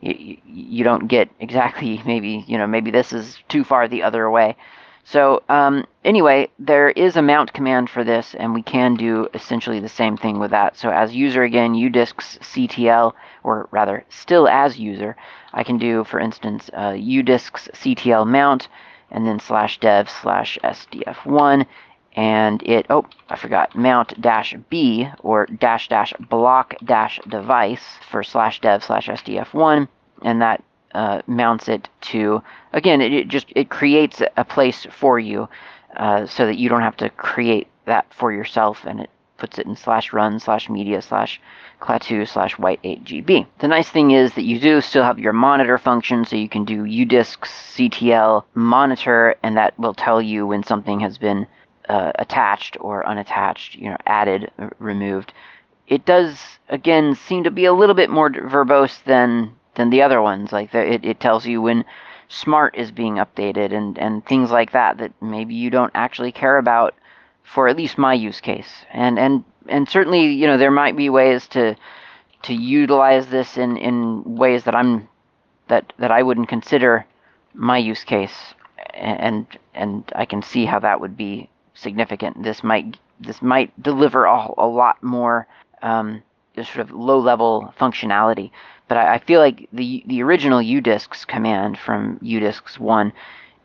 [0.00, 4.30] you, you don't get exactly maybe you know maybe this is too far the other
[4.30, 4.56] way.
[5.04, 9.80] So um, anyway there is a mount command for this and we can do essentially
[9.80, 10.76] the same thing with that.
[10.76, 15.16] So as user again udisks ctl or rather still as user
[15.52, 18.68] I can do for instance uh, udisks ctl mount
[19.10, 21.66] and then slash dev slash sdf1
[22.14, 28.22] and it, oh, I forgot, mount dash B or dash dash block dash device for
[28.22, 29.88] slash dev slash SDF1,
[30.22, 30.62] and that
[30.94, 32.42] uh, mounts it to,
[32.72, 35.48] again, it, it, just, it creates a place for you
[35.96, 39.66] uh, so that you don't have to create that for yourself, and it puts it
[39.66, 41.40] in slash run slash media slash
[41.80, 43.46] cla2 slash white 8gb.
[43.58, 46.64] The nice thing is that you do still have your monitor function, so you can
[46.64, 51.46] do udisks ctl monitor, and that will tell you when something has been
[51.90, 55.32] uh, attached or unattached, you know, added, removed.
[55.88, 60.22] It does again seem to be a little bit more verbose than than the other
[60.22, 60.52] ones.
[60.52, 61.84] Like the, it, it tells you when
[62.28, 66.58] smart is being updated and, and things like that that maybe you don't actually care
[66.58, 66.94] about
[67.42, 68.70] for at least my use case.
[68.92, 71.74] And and and certainly, you know, there might be ways to
[72.42, 75.08] to utilize this in, in ways that I'm
[75.66, 77.04] that that I wouldn't consider
[77.52, 78.54] my use case
[78.94, 81.48] and and I can see how that would be
[81.80, 82.42] significant.
[82.42, 85.46] This might this might deliver a, a lot more
[85.82, 86.22] um,
[86.56, 88.50] sort of low level functionality.
[88.88, 93.12] But I, I, feel like the the original udisks command from udisks one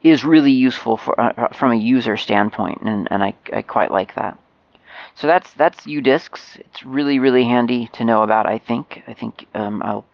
[0.04, 3.92] is really useful for uh, uh, from a user standpoint, and, and I, I quite
[3.92, 4.38] like that.
[5.16, 6.60] So that's that's udisks.
[6.60, 8.46] It's really really handy to know about.
[8.46, 10.06] I think I think um, I'll,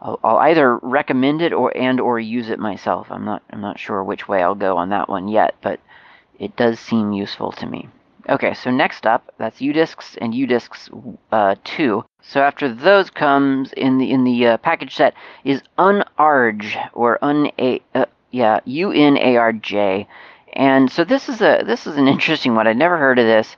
[0.00, 3.06] I'll, I'll either recommend it or and or use it myself.
[3.10, 5.78] I'm not I'm not sure which way I'll go on that one yet, but
[6.38, 7.88] it does seem useful to me.
[8.28, 10.88] Okay, so next up, that's udisks and udisks
[11.32, 12.04] uh, 2.
[12.22, 17.50] So after those comes in the in the uh, package set is unarj or un
[17.58, 20.06] uh, yeah unarj,
[20.52, 22.68] and so this is a this is an interesting one.
[22.68, 23.56] I'd never heard of this.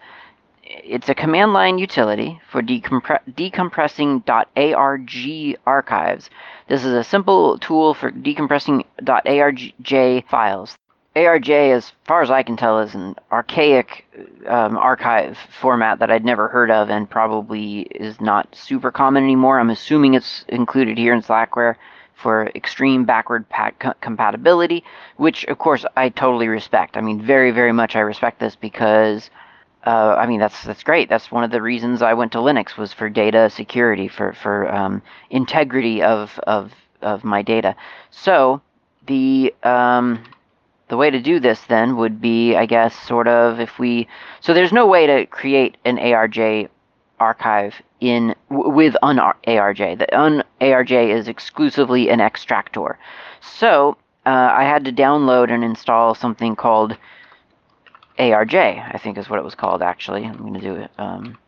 [0.63, 6.31] It's a command line utility for decompre- decompressing .arj archives.
[6.69, 10.75] This is a simple tool for decompressing .arj files.
[11.17, 14.05] ARJ, as far as I can tell, is an archaic
[14.49, 19.61] um, archive format that I'd never heard of and probably is not super common anymore.
[19.61, 21.77] I'm assuming it's included here in Slackware
[22.15, 23.45] for extreme backward
[24.01, 24.83] compatibility,
[25.17, 26.97] which of course I totally respect.
[26.97, 29.31] I mean, very, very much I respect this because,
[29.87, 31.09] uh, I mean, that's that's great.
[31.09, 34.73] That's one of the reasons I went to Linux was for data security, for for
[34.75, 36.73] um, integrity of of
[37.03, 37.77] of my data.
[38.11, 38.63] So
[39.07, 40.25] the um,
[40.89, 44.07] the way to do this then would be, I guess, sort of if we.
[44.41, 46.69] So there's no way to create an ARJ
[47.21, 49.99] archive in with un-ARJ.
[49.99, 52.99] The un-ARJ is exclusively an extractor.
[53.41, 56.97] So uh, I had to download and install something called
[58.19, 58.95] ARJ.
[58.95, 60.25] I think is what it was called actually.
[60.25, 60.91] I'm going to do it.
[60.99, 61.39] Um,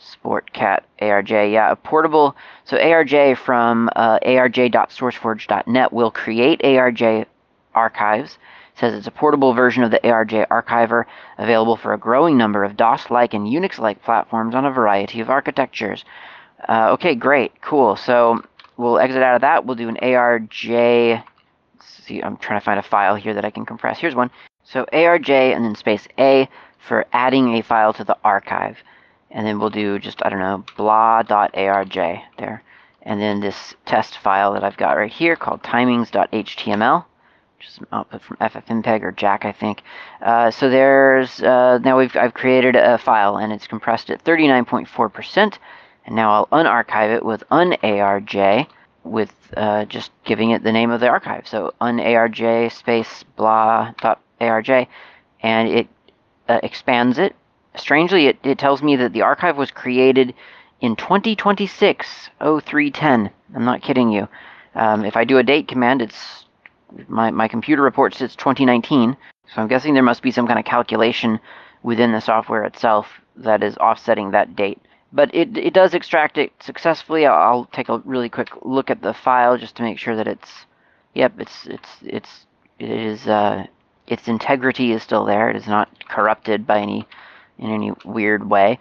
[0.00, 2.36] Sportcat ARJ, yeah, a portable.
[2.64, 7.26] So ARJ from uh, arj.sourceforge.net will create ARJ
[7.74, 8.38] archives
[8.78, 11.04] says it's a portable version of the ARJ Archiver,
[11.38, 16.04] available for a growing number of DOS-like and Unix-like platforms on a variety of architectures.
[16.68, 17.96] Uh, okay, great, cool.
[17.96, 18.42] So
[18.76, 19.64] we'll exit out of that.
[19.64, 21.22] We'll do an ARJ.
[21.80, 23.98] see, I'm trying to find a file here that I can compress.
[23.98, 24.30] Here's one.
[24.64, 26.48] So ARJ and then space A
[26.86, 28.76] for adding a file to the archive.
[29.30, 32.62] And then we'll do just, I don't know, blah.arj there.
[33.02, 37.04] And then this test file that I've got right here called timings.html
[37.68, 39.82] is output from FFmpeg or Jack, I think.
[40.22, 45.58] Uh, so there's uh, now we've I've created a file and it's compressed at 39.4%.
[46.06, 48.66] And now I'll unarchive it with unarj
[49.04, 51.46] with uh, just giving it the name of the archive.
[51.48, 54.86] So unarj space blah dot arj,
[55.42, 55.88] and it
[56.48, 57.34] uh, expands it.
[57.76, 60.34] Strangely, it, it tells me that the archive was created
[60.80, 63.30] in 2026 0310.
[63.54, 64.28] I'm not kidding you.
[64.74, 66.45] Um, if I do a date command, it's
[67.08, 69.16] my, my computer reports it's 2019,
[69.54, 71.40] so I'm guessing there must be some kind of calculation
[71.82, 74.80] within the software itself that is offsetting that date.
[75.12, 77.26] But it, it does extract it successfully.
[77.26, 80.66] I'll, take a really quick look at the file just to make sure that it's,
[81.14, 82.46] yep, it's it's it's
[82.78, 83.66] it is uh,
[84.06, 85.48] its integrity is still there.
[85.48, 87.06] It is not corrupted by any
[87.58, 88.78] in any weird way.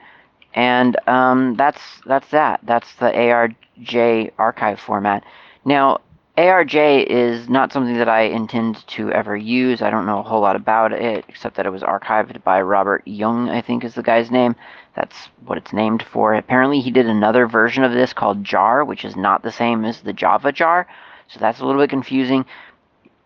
[0.53, 2.61] And um, that's that's that.
[2.63, 5.23] That's the ARJ archive format.
[5.63, 5.99] Now,
[6.37, 9.81] ARJ is not something that I intend to ever use.
[9.81, 13.03] I don't know a whole lot about it, except that it was archived by Robert
[13.07, 14.55] Young, I think is the guy's name.
[14.95, 16.33] That's what it's named for.
[16.33, 20.01] Apparently, he did another version of this called jar, which is not the same as
[20.01, 20.87] the Java jar,
[21.29, 22.45] so that's a little bit confusing.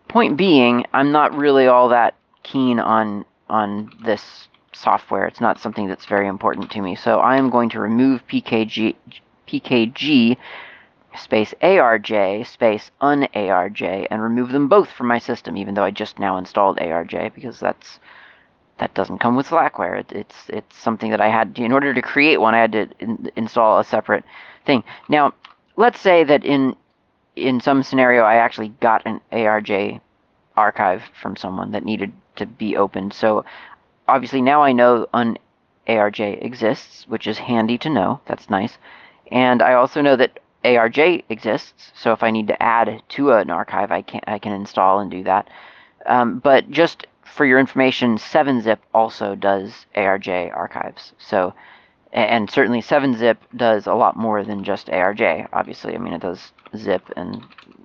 [0.06, 5.26] Point being, I'm not really all that keen on on this software.
[5.26, 6.94] It's not something that's very important to me.
[6.94, 8.94] So I am going to remove PKG
[9.48, 10.36] PKG
[11.20, 16.18] space ARJ space unARJ and remove them both from my system, even though I just
[16.18, 18.00] now installed ARJ because that's
[18.78, 20.00] that doesn't come with Slackware.
[20.00, 22.72] It, it's it's something that I had to, in order to create one, I had
[22.72, 24.24] to in, install a separate
[24.64, 24.82] thing.
[25.08, 25.34] Now,
[25.76, 26.74] let's say that in
[27.36, 30.00] in some scenario I actually got an ARJ
[30.56, 33.12] archive from someone that needed to be opened.
[33.12, 33.44] So
[34.08, 35.38] obviously now I know un
[35.86, 38.20] ARJ exists, which is handy to know.
[38.26, 38.78] That's nice.
[39.30, 43.50] And I also know that ARJ exists, so if I need to add to an
[43.50, 45.48] archive, I can I can install and do that.
[46.06, 51.12] Um, but just for your information, 7-zip also does ARJ archives.
[51.18, 51.54] So,
[52.12, 55.48] and certainly 7-zip does a lot more than just ARJ.
[55.52, 57.42] Obviously, I mean it does zip and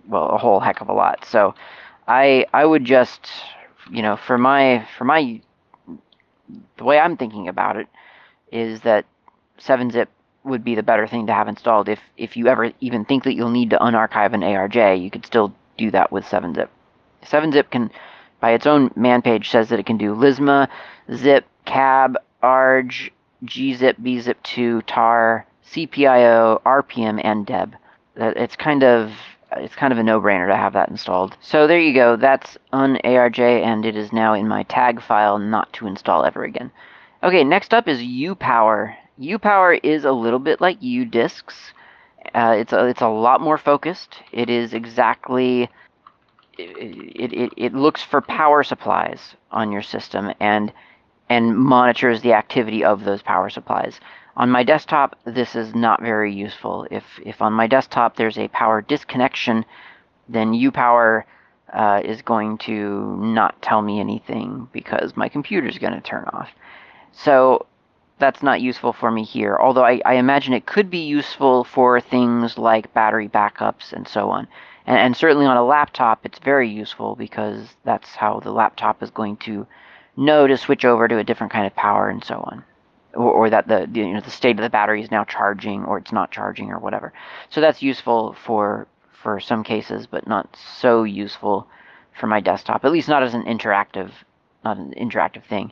[0.08, 1.26] well a whole heck of a lot.
[1.26, 1.56] So,
[2.08, 3.30] I I would just,
[3.90, 5.42] you know, for my for my
[6.78, 7.88] the way I'm thinking about it
[8.52, 9.06] is that
[9.60, 10.10] 7-zip
[10.46, 11.90] would be the better thing to have installed.
[11.90, 15.26] If if you ever even think that you'll need to unarchive an ARJ, you could
[15.26, 16.70] still do that with 7-zip.
[17.24, 17.92] 7-zip can,
[18.40, 20.70] by its own man page, says that it can do LZMA,
[21.14, 23.12] zip, cab, arj,
[23.44, 27.76] gzip, bzip2, tar, CPIO, RPM, and deb.
[28.16, 29.12] It's kind of
[29.58, 31.38] it's kind of a no-brainer to have that installed.
[31.42, 32.16] So there you go.
[32.16, 36.72] That's unarj, and it is now in my tag file not to install ever again.
[37.24, 38.96] Okay, next up is uPower.
[39.20, 41.54] uPower is a little bit like udisks.
[42.34, 44.22] Uh, it's a, it's a lot more focused.
[44.32, 45.70] It is exactly
[46.58, 50.72] it, it, it looks for power supplies on your system and
[51.30, 54.00] and monitors the activity of those power supplies.
[54.38, 56.88] On my desktop, this is not very useful.
[56.92, 59.66] If, if on my desktop there's a power disconnection,
[60.30, 61.24] then uPower
[61.74, 66.26] uh, is going to not tell me anything because my computer is going to turn
[66.26, 66.50] off.
[67.12, 67.66] So
[68.18, 72.00] that's not useful for me here, although I, I, imagine it could be useful for
[72.00, 74.48] things like battery backups and so on.
[74.88, 79.12] And, and certainly on a laptop, it's very useful because that's how the laptop is
[79.12, 79.68] going to
[80.16, 82.64] know to switch over to a different kind of power and so on
[83.16, 85.98] or, or that the, you know the state of the battery is now charging or
[85.98, 87.14] it's not charging or whatever.
[87.50, 91.68] So that's useful for for some cases, but not so useful
[92.20, 92.86] for my desktop.
[92.86, 94.12] At least not as an interactive
[94.64, 95.72] not an interactive thing.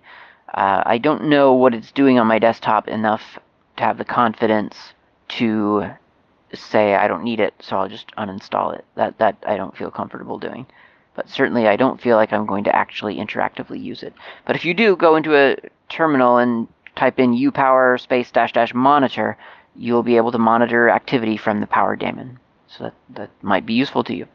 [0.54, 3.40] Uh, I don't know what it's doing on my desktop enough
[3.78, 4.94] to have the confidence
[5.30, 5.90] to
[6.54, 8.86] say I don't need it, so I'll just uninstall it.
[8.96, 10.68] That that I don't feel comfortable doing.
[11.16, 14.14] But certainly I don't feel like I'm going to actually interactively use it.
[14.46, 15.58] But if you do go into a
[15.90, 19.38] terminal and type in upower space dash dash monitor,
[19.76, 22.40] you'll be able to monitor activity from the power daemon.
[22.68, 24.28] So that, that might be useful to you.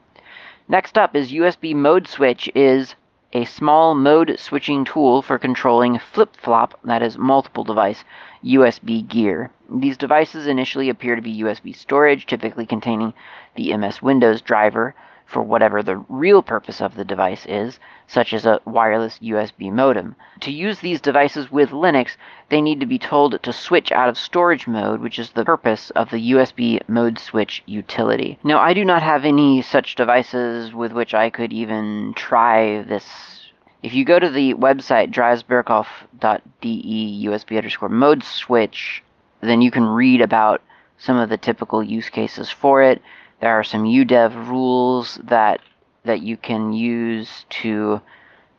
[0.68, 2.94] Next up is USB mode switch is
[3.32, 8.02] a small mode switching tool for controlling flip-flop, that is multiple device,
[8.42, 9.50] USB gear.
[9.68, 13.12] These devices initially appear to be USB storage, typically containing
[13.54, 14.94] the MS Windows driver,
[15.28, 20.16] for whatever the real purpose of the device is, such as a wireless USB modem.
[20.40, 22.16] To use these devices with Linux,
[22.48, 25.90] they need to be told to switch out of storage mode, which is the purpose
[25.90, 28.38] of the USB mode switch utility.
[28.42, 33.50] Now, I do not have any such devices with which I could even try this.
[33.82, 39.04] If you go to the website draisberghof.de USB underscore mode switch,
[39.42, 40.62] then you can read about
[40.96, 43.02] some of the typical use cases for it.
[43.40, 45.60] There are some UDEV rules that
[46.04, 48.00] that you can use to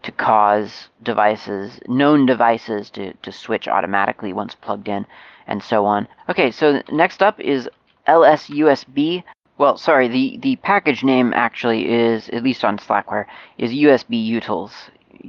[0.04, 5.06] to cause devices, known devices, to, to switch automatically once plugged in,
[5.46, 6.08] and so on.
[6.30, 7.70] Okay, so next up is
[8.08, 9.24] LSUSB.
[9.58, 13.26] Well, sorry, the, the package name actually is, at least on Slackware,
[13.58, 14.72] is USB utils,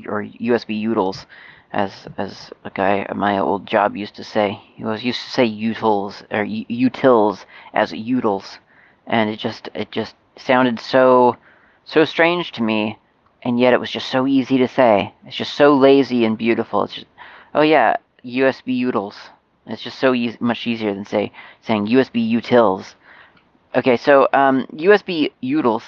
[0.07, 1.27] or USB utils,
[1.73, 4.61] as as a guy at my old job used to say.
[4.77, 7.45] He was used to say utils, or utils
[7.75, 8.59] as utils
[9.11, 11.37] and it just it just sounded so
[11.85, 12.97] so strange to me
[13.43, 15.13] and yet it was just so easy to say.
[15.27, 16.85] It's just so lazy and beautiful.
[16.85, 17.07] It's just
[17.55, 19.17] oh yeah usb utils.
[19.67, 22.95] It's just so much easier than say saying usb utils.
[23.75, 25.83] Okay so um, usb utils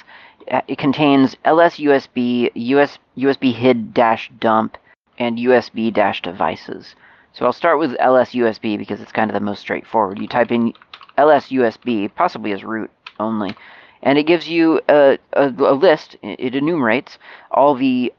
[0.50, 4.76] uh, it contains lsusb US, usb hid dash dump
[5.16, 6.96] and usb dash devices.
[7.32, 10.18] So i'll start with lsusb because it's kind of the most straightforward.
[10.18, 10.72] You type in
[11.16, 12.90] lsusb possibly as root
[13.22, 13.54] only.
[14.02, 17.18] And it gives you a, a, a list, it enumerates
[17.50, 18.12] all the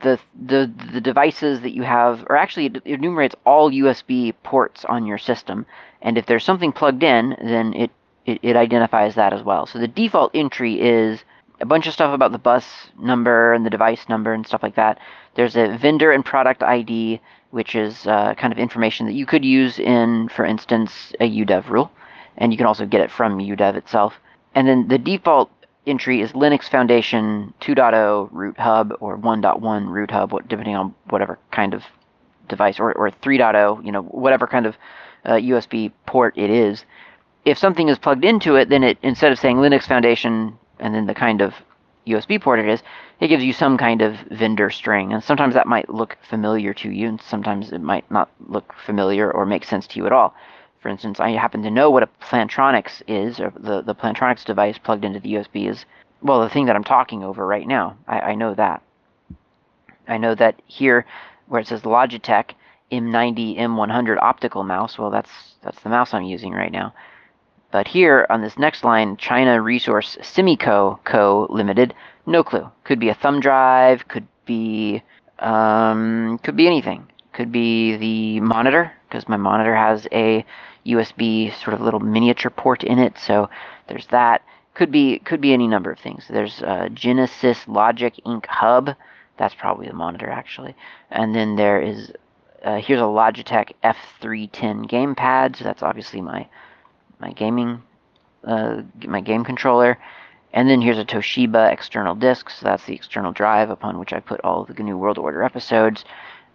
[0.00, 5.06] the the the devices that you have, or actually it enumerates all USB ports on
[5.06, 5.64] your system.
[6.02, 7.90] And if there's something plugged in, then it,
[8.26, 9.66] it, it identifies that as well.
[9.66, 11.22] So the default entry is
[11.60, 12.66] a bunch of stuff about the bus
[13.00, 14.98] number and the device number and stuff like that.
[15.36, 17.20] There's a vendor and product ID,
[17.50, 21.68] which is uh, kind of information that you could use in, for instance, a UDEV
[21.68, 21.92] rule.
[22.36, 24.18] And you can also get it from UDEV itself.
[24.54, 25.50] And then the default
[25.86, 31.74] entry is Linux Foundation 2.0 root hub or 1.1 root hub, depending on whatever kind
[31.74, 31.82] of
[32.48, 34.76] device, or, or 3.0, you know, whatever kind of
[35.24, 36.84] uh, USB port it is.
[37.44, 41.06] If something is plugged into it, then it instead of saying Linux Foundation and then
[41.06, 41.54] the kind of
[42.06, 42.82] USB port it is,
[43.20, 45.12] it gives you some kind of vendor string.
[45.12, 49.30] And sometimes that might look familiar to you, and sometimes it might not look familiar
[49.30, 50.34] or make sense to you at all.
[50.82, 54.78] For instance, I happen to know what a Plantronics is, or the, the Plantronics device
[54.78, 55.84] plugged into the USB is,
[56.20, 57.96] well, the thing that I'm talking over right now.
[58.08, 58.82] I, I know that.
[60.08, 61.06] I know that here,
[61.46, 62.50] where it says Logitech
[62.90, 65.30] M90 M100 optical mouse, well, that's,
[65.62, 66.92] that's the mouse I'm using right now.
[67.70, 71.46] But here on this next line, China Resource Semico Co.
[71.48, 71.94] Limited,
[72.26, 72.70] No clue.
[72.84, 74.06] Could be a thumb drive.
[74.08, 75.02] Could be
[75.38, 77.06] um, could be anything.
[77.32, 80.44] Could be the monitor because my monitor has a
[80.86, 83.18] USB sort of little miniature port in it.
[83.18, 83.48] So
[83.88, 84.42] there's that.
[84.74, 86.24] Could be could be any number of things.
[86.28, 88.46] There's uh, Genesis Logic Inc.
[88.46, 88.90] Hub.
[89.36, 90.74] That's probably the monitor actually.
[91.10, 92.12] And then there is
[92.64, 95.56] uh, here's a Logitech F310 gamepad.
[95.56, 96.48] So that's obviously my
[97.20, 97.82] my gaming
[98.44, 99.98] uh, my game controller.
[100.54, 104.20] And then here's a Toshiba external disk, so that's the external drive upon which I
[104.20, 106.04] put all the GNU World Order episodes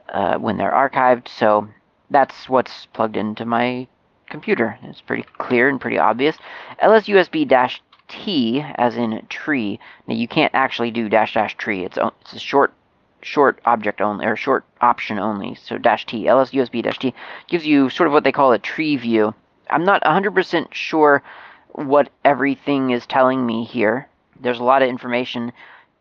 [0.10, 1.28] uh, when they're archived.
[1.28, 1.68] So
[2.12, 3.88] that's what's plugged into my
[4.30, 4.78] computer.
[4.84, 6.38] It's pretty clear and pretty obvious.
[6.82, 9.80] LSUSB-T, as in tree.
[10.08, 11.86] Now you can't actually do dash dash tree.
[11.86, 12.74] It's it's a short
[13.22, 15.56] short object only or short option only.
[15.56, 17.14] So dash T, LSUSB dash T
[17.48, 19.34] gives you sort of what they call a tree view.
[19.70, 21.24] I'm not 100% sure
[21.70, 24.08] what everything is telling me here.
[24.40, 25.52] There's a lot of information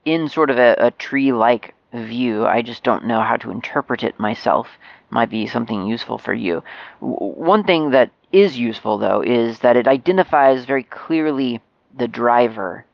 [0.05, 2.47] in sort of a, a tree like view.
[2.47, 4.68] I just don't know how to interpret it myself.
[5.11, 6.62] Might be something useful for you.
[7.01, 11.61] W- one thing that is useful, though, is that it identifies very clearly
[11.97, 12.85] the driver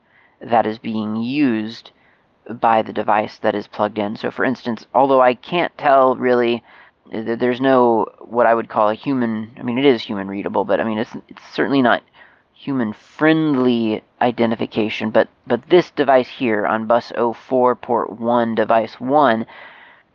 [0.41, 1.91] that is being used
[2.49, 4.17] by the device that is plugged in.
[4.17, 6.63] So, for instance, although I can't tell really,
[7.11, 9.53] there's no what I would call a human.
[9.59, 12.03] I mean, it is human readable, but I mean, it's it's certainly not
[12.63, 19.47] human friendly identification, but, but this device here on bus 04 port 1 device 1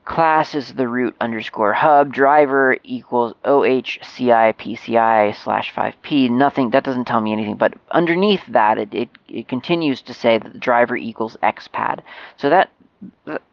[0.08, 6.30] class is the root underscore hub driver equals OHCI PCI slash 5P.
[6.32, 10.38] Nothing, that doesn't tell me anything, but underneath that, it, it, it continues to say
[10.38, 12.00] that the driver equals XPAD.
[12.38, 12.72] So that,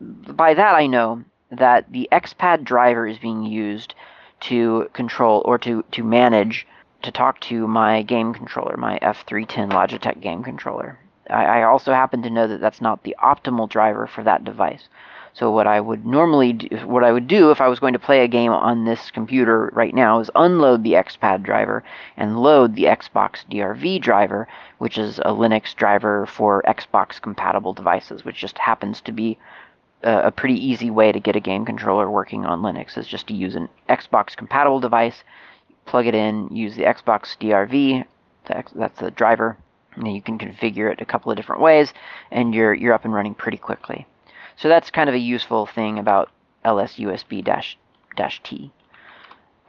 [0.01, 3.97] by that I know that the XPAD driver is being used
[4.43, 6.69] to control or to, to manage
[7.03, 11.01] to talk to my game controller, my F310 Logitech game controller.
[11.29, 14.89] I, I, also happen to know that that's not the optimal driver for that device.
[15.35, 17.99] So what I would normally do, what I would do if I was going to
[17.99, 21.83] play a game on this computer right now is unload the XPad driver
[22.17, 24.47] and load the Xbox DRV driver,
[24.79, 29.37] which is a Linux driver for Xbox compatible devices, which just happens to be
[30.05, 33.27] a, a pretty easy way to get a game controller working on Linux is just
[33.27, 35.25] to use an Xbox compatible device
[35.87, 38.05] plug it in, use the Xbox DRV,
[38.47, 39.57] that's the driver,
[39.97, 41.93] and you can configure it a couple of different ways,
[42.31, 44.07] and you're, you're up and running pretty quickly.
[44.57, 46.31] So that's kind of a useful thing about
[46.65, 47.77] LSUSB-T.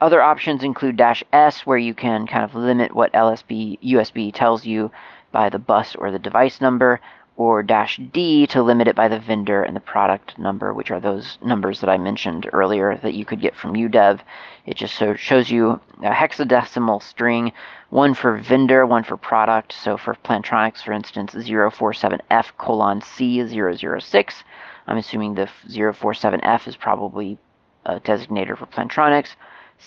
[0.00, 4.66] Other options include dash S, where you can kind of limit what LSB USB tells
[4.66, 4.90] you
[5.32, 7.00] by the bus or the device number,
[7.36, 11.00] or dash D to limit it by the vendor and the product number, which are
[11.00, 14.20] those numbers that I mentioned earlier that you could get from UDEV.
[14.64, 17.52] It just so shows you a hexadecimal string,
[17.90, 19.72] one for vendor, one for product.
[19.72, 24.42] So for Plantronics, for instance, 047F colon C006.
[24.86, 27.38] I'm assuming the 047F is probably
[27.84, 29.30] a designator for Plantronics.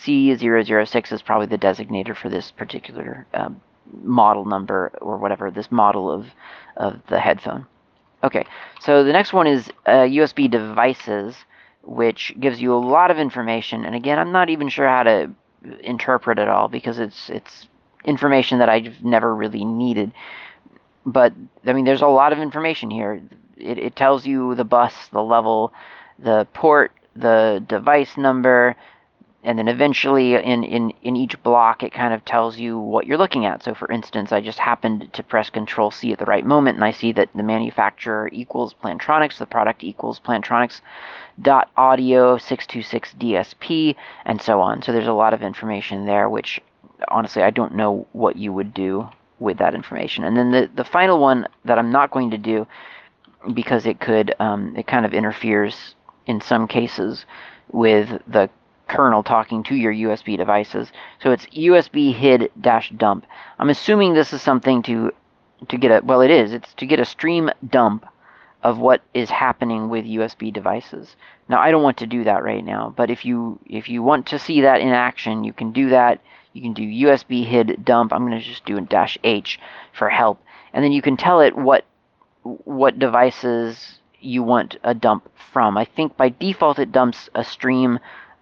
[0.04, 3.62] C006 is probably the designator for this particular um,
[4.04, 6.28] model number or whatever, this model of,
[6.78, 7.66] of the headphone.
[8.24, 8.46] Okay,
[8.82, 11.36] so the next one is uh, USB devices,
[11.84, 13.86] which gives you a lot of information.
[13.86, 15.32] And again, I'm not even sure how to
[15.82, 17.68] interpret it all because it's it's
[18.06, 20.12] information that I've never really needed.
[21.06, 21.34] But
[21.66, 23.22] I mean, there's a lot of information here.
[23.60, 25.74] It, it tells you the bus, the level,
[26.18, 28.76] the port, the device number,
[29.44, 33.18] and then eventually in, in, in each block it kind of tells you what you're
[33.18, 33.64] looking at.
[33.64, 36.84] So for instance, I just happened to press Control C at the right moment and
[36.84, 40.82] I see that the manufacturer equals Plantronics, the product equals Plantronics
[41.42, 43.96] dot audio 626 DSP
[44.26, 44.82] and so on.
[44.82, 46.60] So there's a lot of information there which
[47.08, 49.08] honestly I don't know what you would do
[49.40, 50.26] with that information.
[50.26, 52.68] And then the, the final one that I'm not going to do
[53.54, 57.26] because it could um, it kind of interferes in some cases
[57.72, 58.50] with the
[58.88, 60.92] kernel talking to your USB devices.
[61.22, 63.26] So it's USB hid dash dump.
[63.58, 65.12] I'm assuming this is something to
[65.68, 66.54] to get a well it is.
[66.54, 68.06] It's to get a stream dump
[68.62, 71.16] of what is happening with USB devices.
[71.48, 74.28] Now I don't want to do that right now, but if you if you want
[74.28, 76.22] to see that in action, you can do that.
[76.52, 78.12] You can do USB hid dump.
[78.12, 79.60] I'm going to just do a dash H
[79.94, 80.44] for help.
[80.74, 81.86] And then you can tell it what
[82.44, 85.78] what devices you want a dump from.
[85.78, 88.00] I think by default it dumps a stream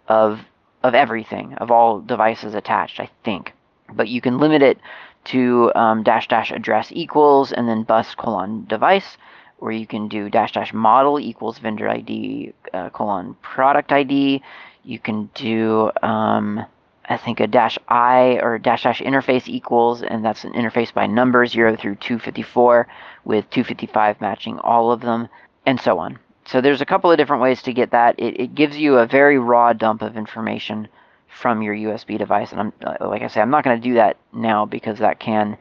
[0.08, 0.42] of
[0.84, 3.54] of everything, of all devices attached, I think.
[3.92, 4.78] But you can limit it
[5.26, 9.18] to um, dash dash address equals and then bus colon device,
[9.60, 14.42] or you can do dash dash model equals vendor ID uh, colon product ID.
[14.84, 16.66] You can do um,
[17.10, 21.08] I think a dash I or dash dash interface equals, and that's an interface by
[21.08, 22.88] number 0 through 254,
[23.24, 25.30] with 255 matching all of them,
[25.66, 26.20] and so on.
[26.46, 28.20] So there's a couple of different ways to get that.
[28.20, 30.88] It, it gives you a very raw dump of information
[31.28, 33.96] from your USB device, and I'm uh, like I say, I'm not going to do
[33.96, 35.58] that now because that can,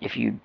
[0.00, 0.38] if you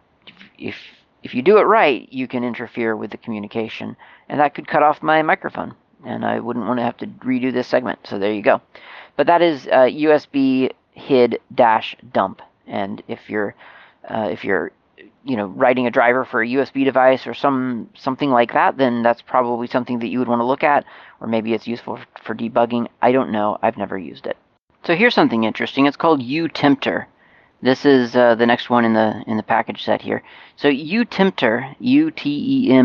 [0.57, 0.75] if
[1.21, 3.95] if you do it right, you can interfere with the communication,
[4.29, 5.75] and that could cut off my microphone,
[6.05, 7.99] and I wouldn't want to have to redo this segment.
[8.03, 8.61] So there you go.
[9.15, 13.55] But that is uh, USB HID dash dump, and if you're
[14.09, 14.71] uh, if you're
[15.23, 19.03] you know writing a driver for a USB device or some something like that, then
[19.03, 20.85] that's probably something that you would want to look at,
[21.21, 22.87] or maybe it's useful for debugging.
[23.01, 23.57] I don't know.
[23.61, 24.37] I've never used it.
[24.83, 25.85] So here's something interesting.
[25.85, 27.05] It's called UTempter.
[27.61, 30.21] This is uh, the next one in the in the package set here.
[30.57, 32.75] So UTempter, U-T-E-M-P-T-E-R,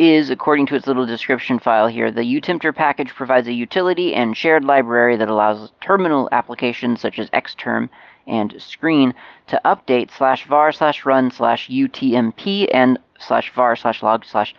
[0.00, 4.34] is, according to its little description file here, the UTempter package provides a utility and
[4.34, 7.90] shared library that allows terminal applications such as Xterm
[8.26, 9.12] and Screen
[9.48, 14.54] to update slash var slash run slash UTMP and slash var slash log slash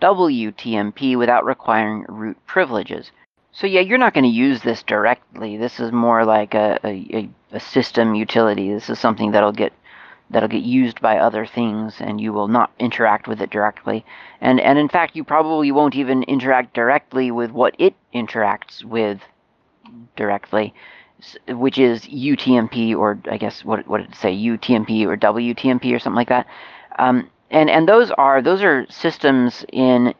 [0.00, 3.12] WTMP without requiring root privileges.
[3.52, 5.58] So yeah, you're not going to use this directly.
[5.58, 8.72] This is more like a, a, a, system utility.
[8.72, 9.72] This is something that'll get
[10.30, 14.04] that'll get used by other things, and you will not interact with it directly.
[14.40, 19.20] And and in fact, you probably won't even interact directly with what it interacts with
[20.16, 20.74] directly,
[21.48, 25.98] which is UTMP or I guess what what did it say UTMP or WTMP or
[25.98, 26.46] something like that.
[26.98, 30.14] Um, and and those are those are systems in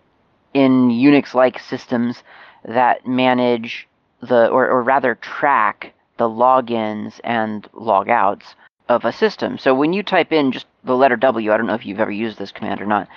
[0.54, 2.22] in Unix-like systems
[2.64, 3.86] that manage
[4.22, 8.54] the, or, or rather track the logins and logouts
[8.88, 9.58] of a system.
[9.58, 12.10] So when you type in just the letter W, I don't know if you've ever
[12.10, 13.08] used this command or not,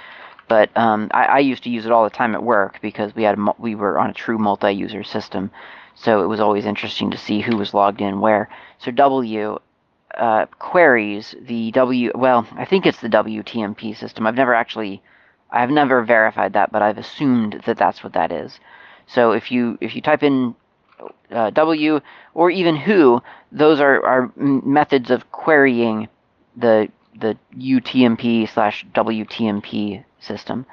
[0.47, 3.23] but um, I, I, used to use it all the time at work because we
[3.23, 5.51] had we were on a true multi-user system,
[5.95, 8.49] so it was always interesting to see who was logged in where.
[8.79, 9.59] So W
[10.15, 12.11] uh, queries the W.
[12.15, 14.25] Well, I think it's the WTMP system.
[14.25, 15.03] I've never actually,
[15.51, 18.59] I've never verified that, but I've assumed that that's what that is.
[19.05, 20.55] So if you if you type in
[21.31, 21.99] uh, W
[22.33, 23.21] or even who,
[23.51, 26.07] those are, are methods of querying
[26.55, 26.89] the
[27.19, 30.65] the UTMP slash WTMP system.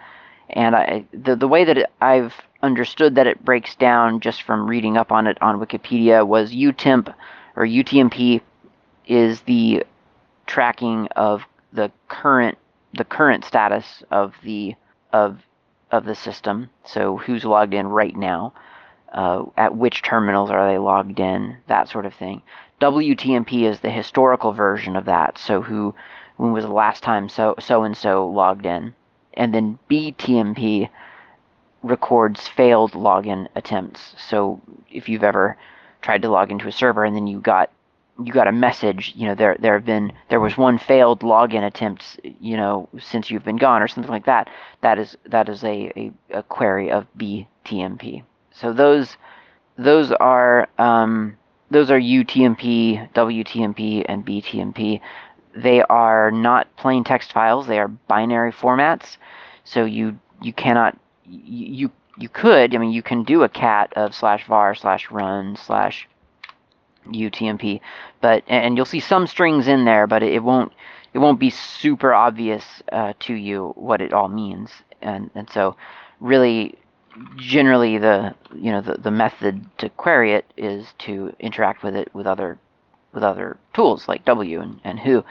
[0.51, 4.69] And I, the the way that it, I've understood that it breaks down just from
[4.69, 7.13] reading up on it on Wikipedia was UTemp
[7.57, 8.41] or UTMP
[9.07, 9.85] is the
[10.47, 12.59] tracking of the current
[12.95, 14.75] the current status of the
[15.13, 15.41] of
[15.91, 16.71] of the system.
[16.85, 18.53] So who's logged in right now,
[19.17, 22.43] uh, at which terminals are they logged in, that sort of thing.
[22.81, 25.39] WTMP is the historical version of that.
[25.39, 25.95] So who,
[26.37, 28.95] when was the last time so so and so logged in,
[29.35, 30.91] and then BTMP
[31.83, 34.15] records failed login attempts.
[34.19, 34.61] So
[34.91, 35.57] if you've ever
[36.03, 37.71] tried to log into a server and then you got
[38.23, 41.67] you got a message, you know, there there have been there was one failed login
[41.67, 44.51] attempt, you know, since you've been gone or something like that.
[44.83, 48.23] That is that is a, a, a query of BTMP.
[48.61, 49.17] So those
[49.77, 51.37] those are um,
[51.71, 55.01] those are UTMP, WTMP, and BTMP.
[55.55, 57.67] They are not plain text files.
[57.67, 59.17] They are binary formats.
[59.65, 64.15] So you you cannot you you could I mean you can do a cat of
[64.15, 66.09] slash var slash run slash
[67.07, 67.81] UTMP,
[68.21, 70.73] but and you'll see some strings in there, but it won't
[71.13, 74.71] it won't be super obvious uh, to you what it all means,
[75.03, 75.77] and and so
[76.21, 76.79] really
[77.37, 82.15] generally the you know the, the method to query it is to interact with it
[82.15, 82.59] with other
[83.13, 85.25] with other tools like W and, and Who.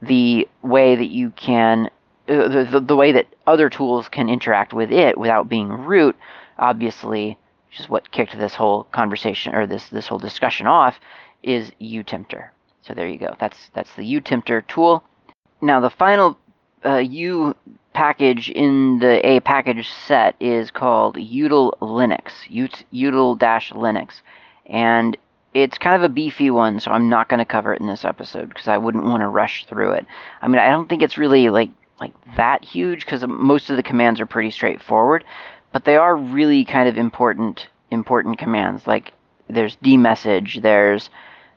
[0.00, 1.90] The way that you can
[2.28, 6.16] uh, the, the, the way that other tools can interact with it without being root
[6.58, 7.38] obviously
[7.72, 11.00] which is what kicked this whole conversation or this this whole discussion off,
[11.42, 12.50] is UTempter.
[12.82, 13.34] So there you go.
[13.40, 15.02] That's that's the UTempter tool.
[15.62, 16.36] Now the final
[16.84, 17.56] uh, U
[17.92, 24.20] package in the A package set is called util Linux, util-linux,
[24.66, 25.16] and
[25.54, 28.04] it's kind of a beefy one, so I'm not going to cover it in this
[28.04, 30.06] episode because I wouldn't want to rush through it.
[30.40, 31.70] I mean, I don't think it's really like
[32.00, 35.24] like that huge because most of the commands are pretty straightforward,
[35.72, 38.86] but they are really kind of important important commands.
[38.86, 39.12] Like
[39.48, 41.10] there's dmesg, there's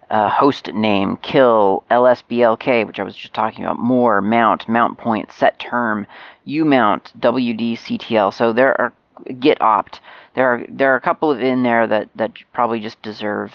[0.09, 5.31] uh, host name, kill, lsblk, which I was just talking about, more, mount, mount point,
[5.31, 6.05] set term,
[6.45, 8.33] umount, wdctl.
[8.33, 8.93] So there are
[9.25, 9.99] getopt.
[10.35, 13.53] There are there are a couple of in there that that probably just deserve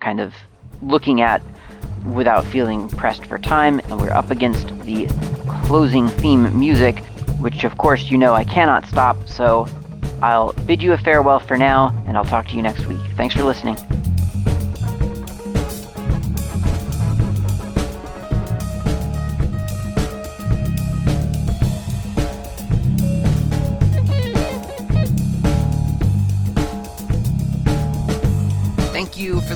[0.00, 0.34] kind of
[0.82, 1.42] looking at
[2.04, 3.80] without feeling pressed for time.
[3.80, 5.06] And we're up against the
[5.64, 6.98] closing theme music,
[7.38, 9.16] which of course you know I cannot stop.
[9.28, 9.68] So
[10.22, 13.00] I'll bid you a farewell for now, and I'll talk to you next week.
[13.16, 13.76] Thanks for listening.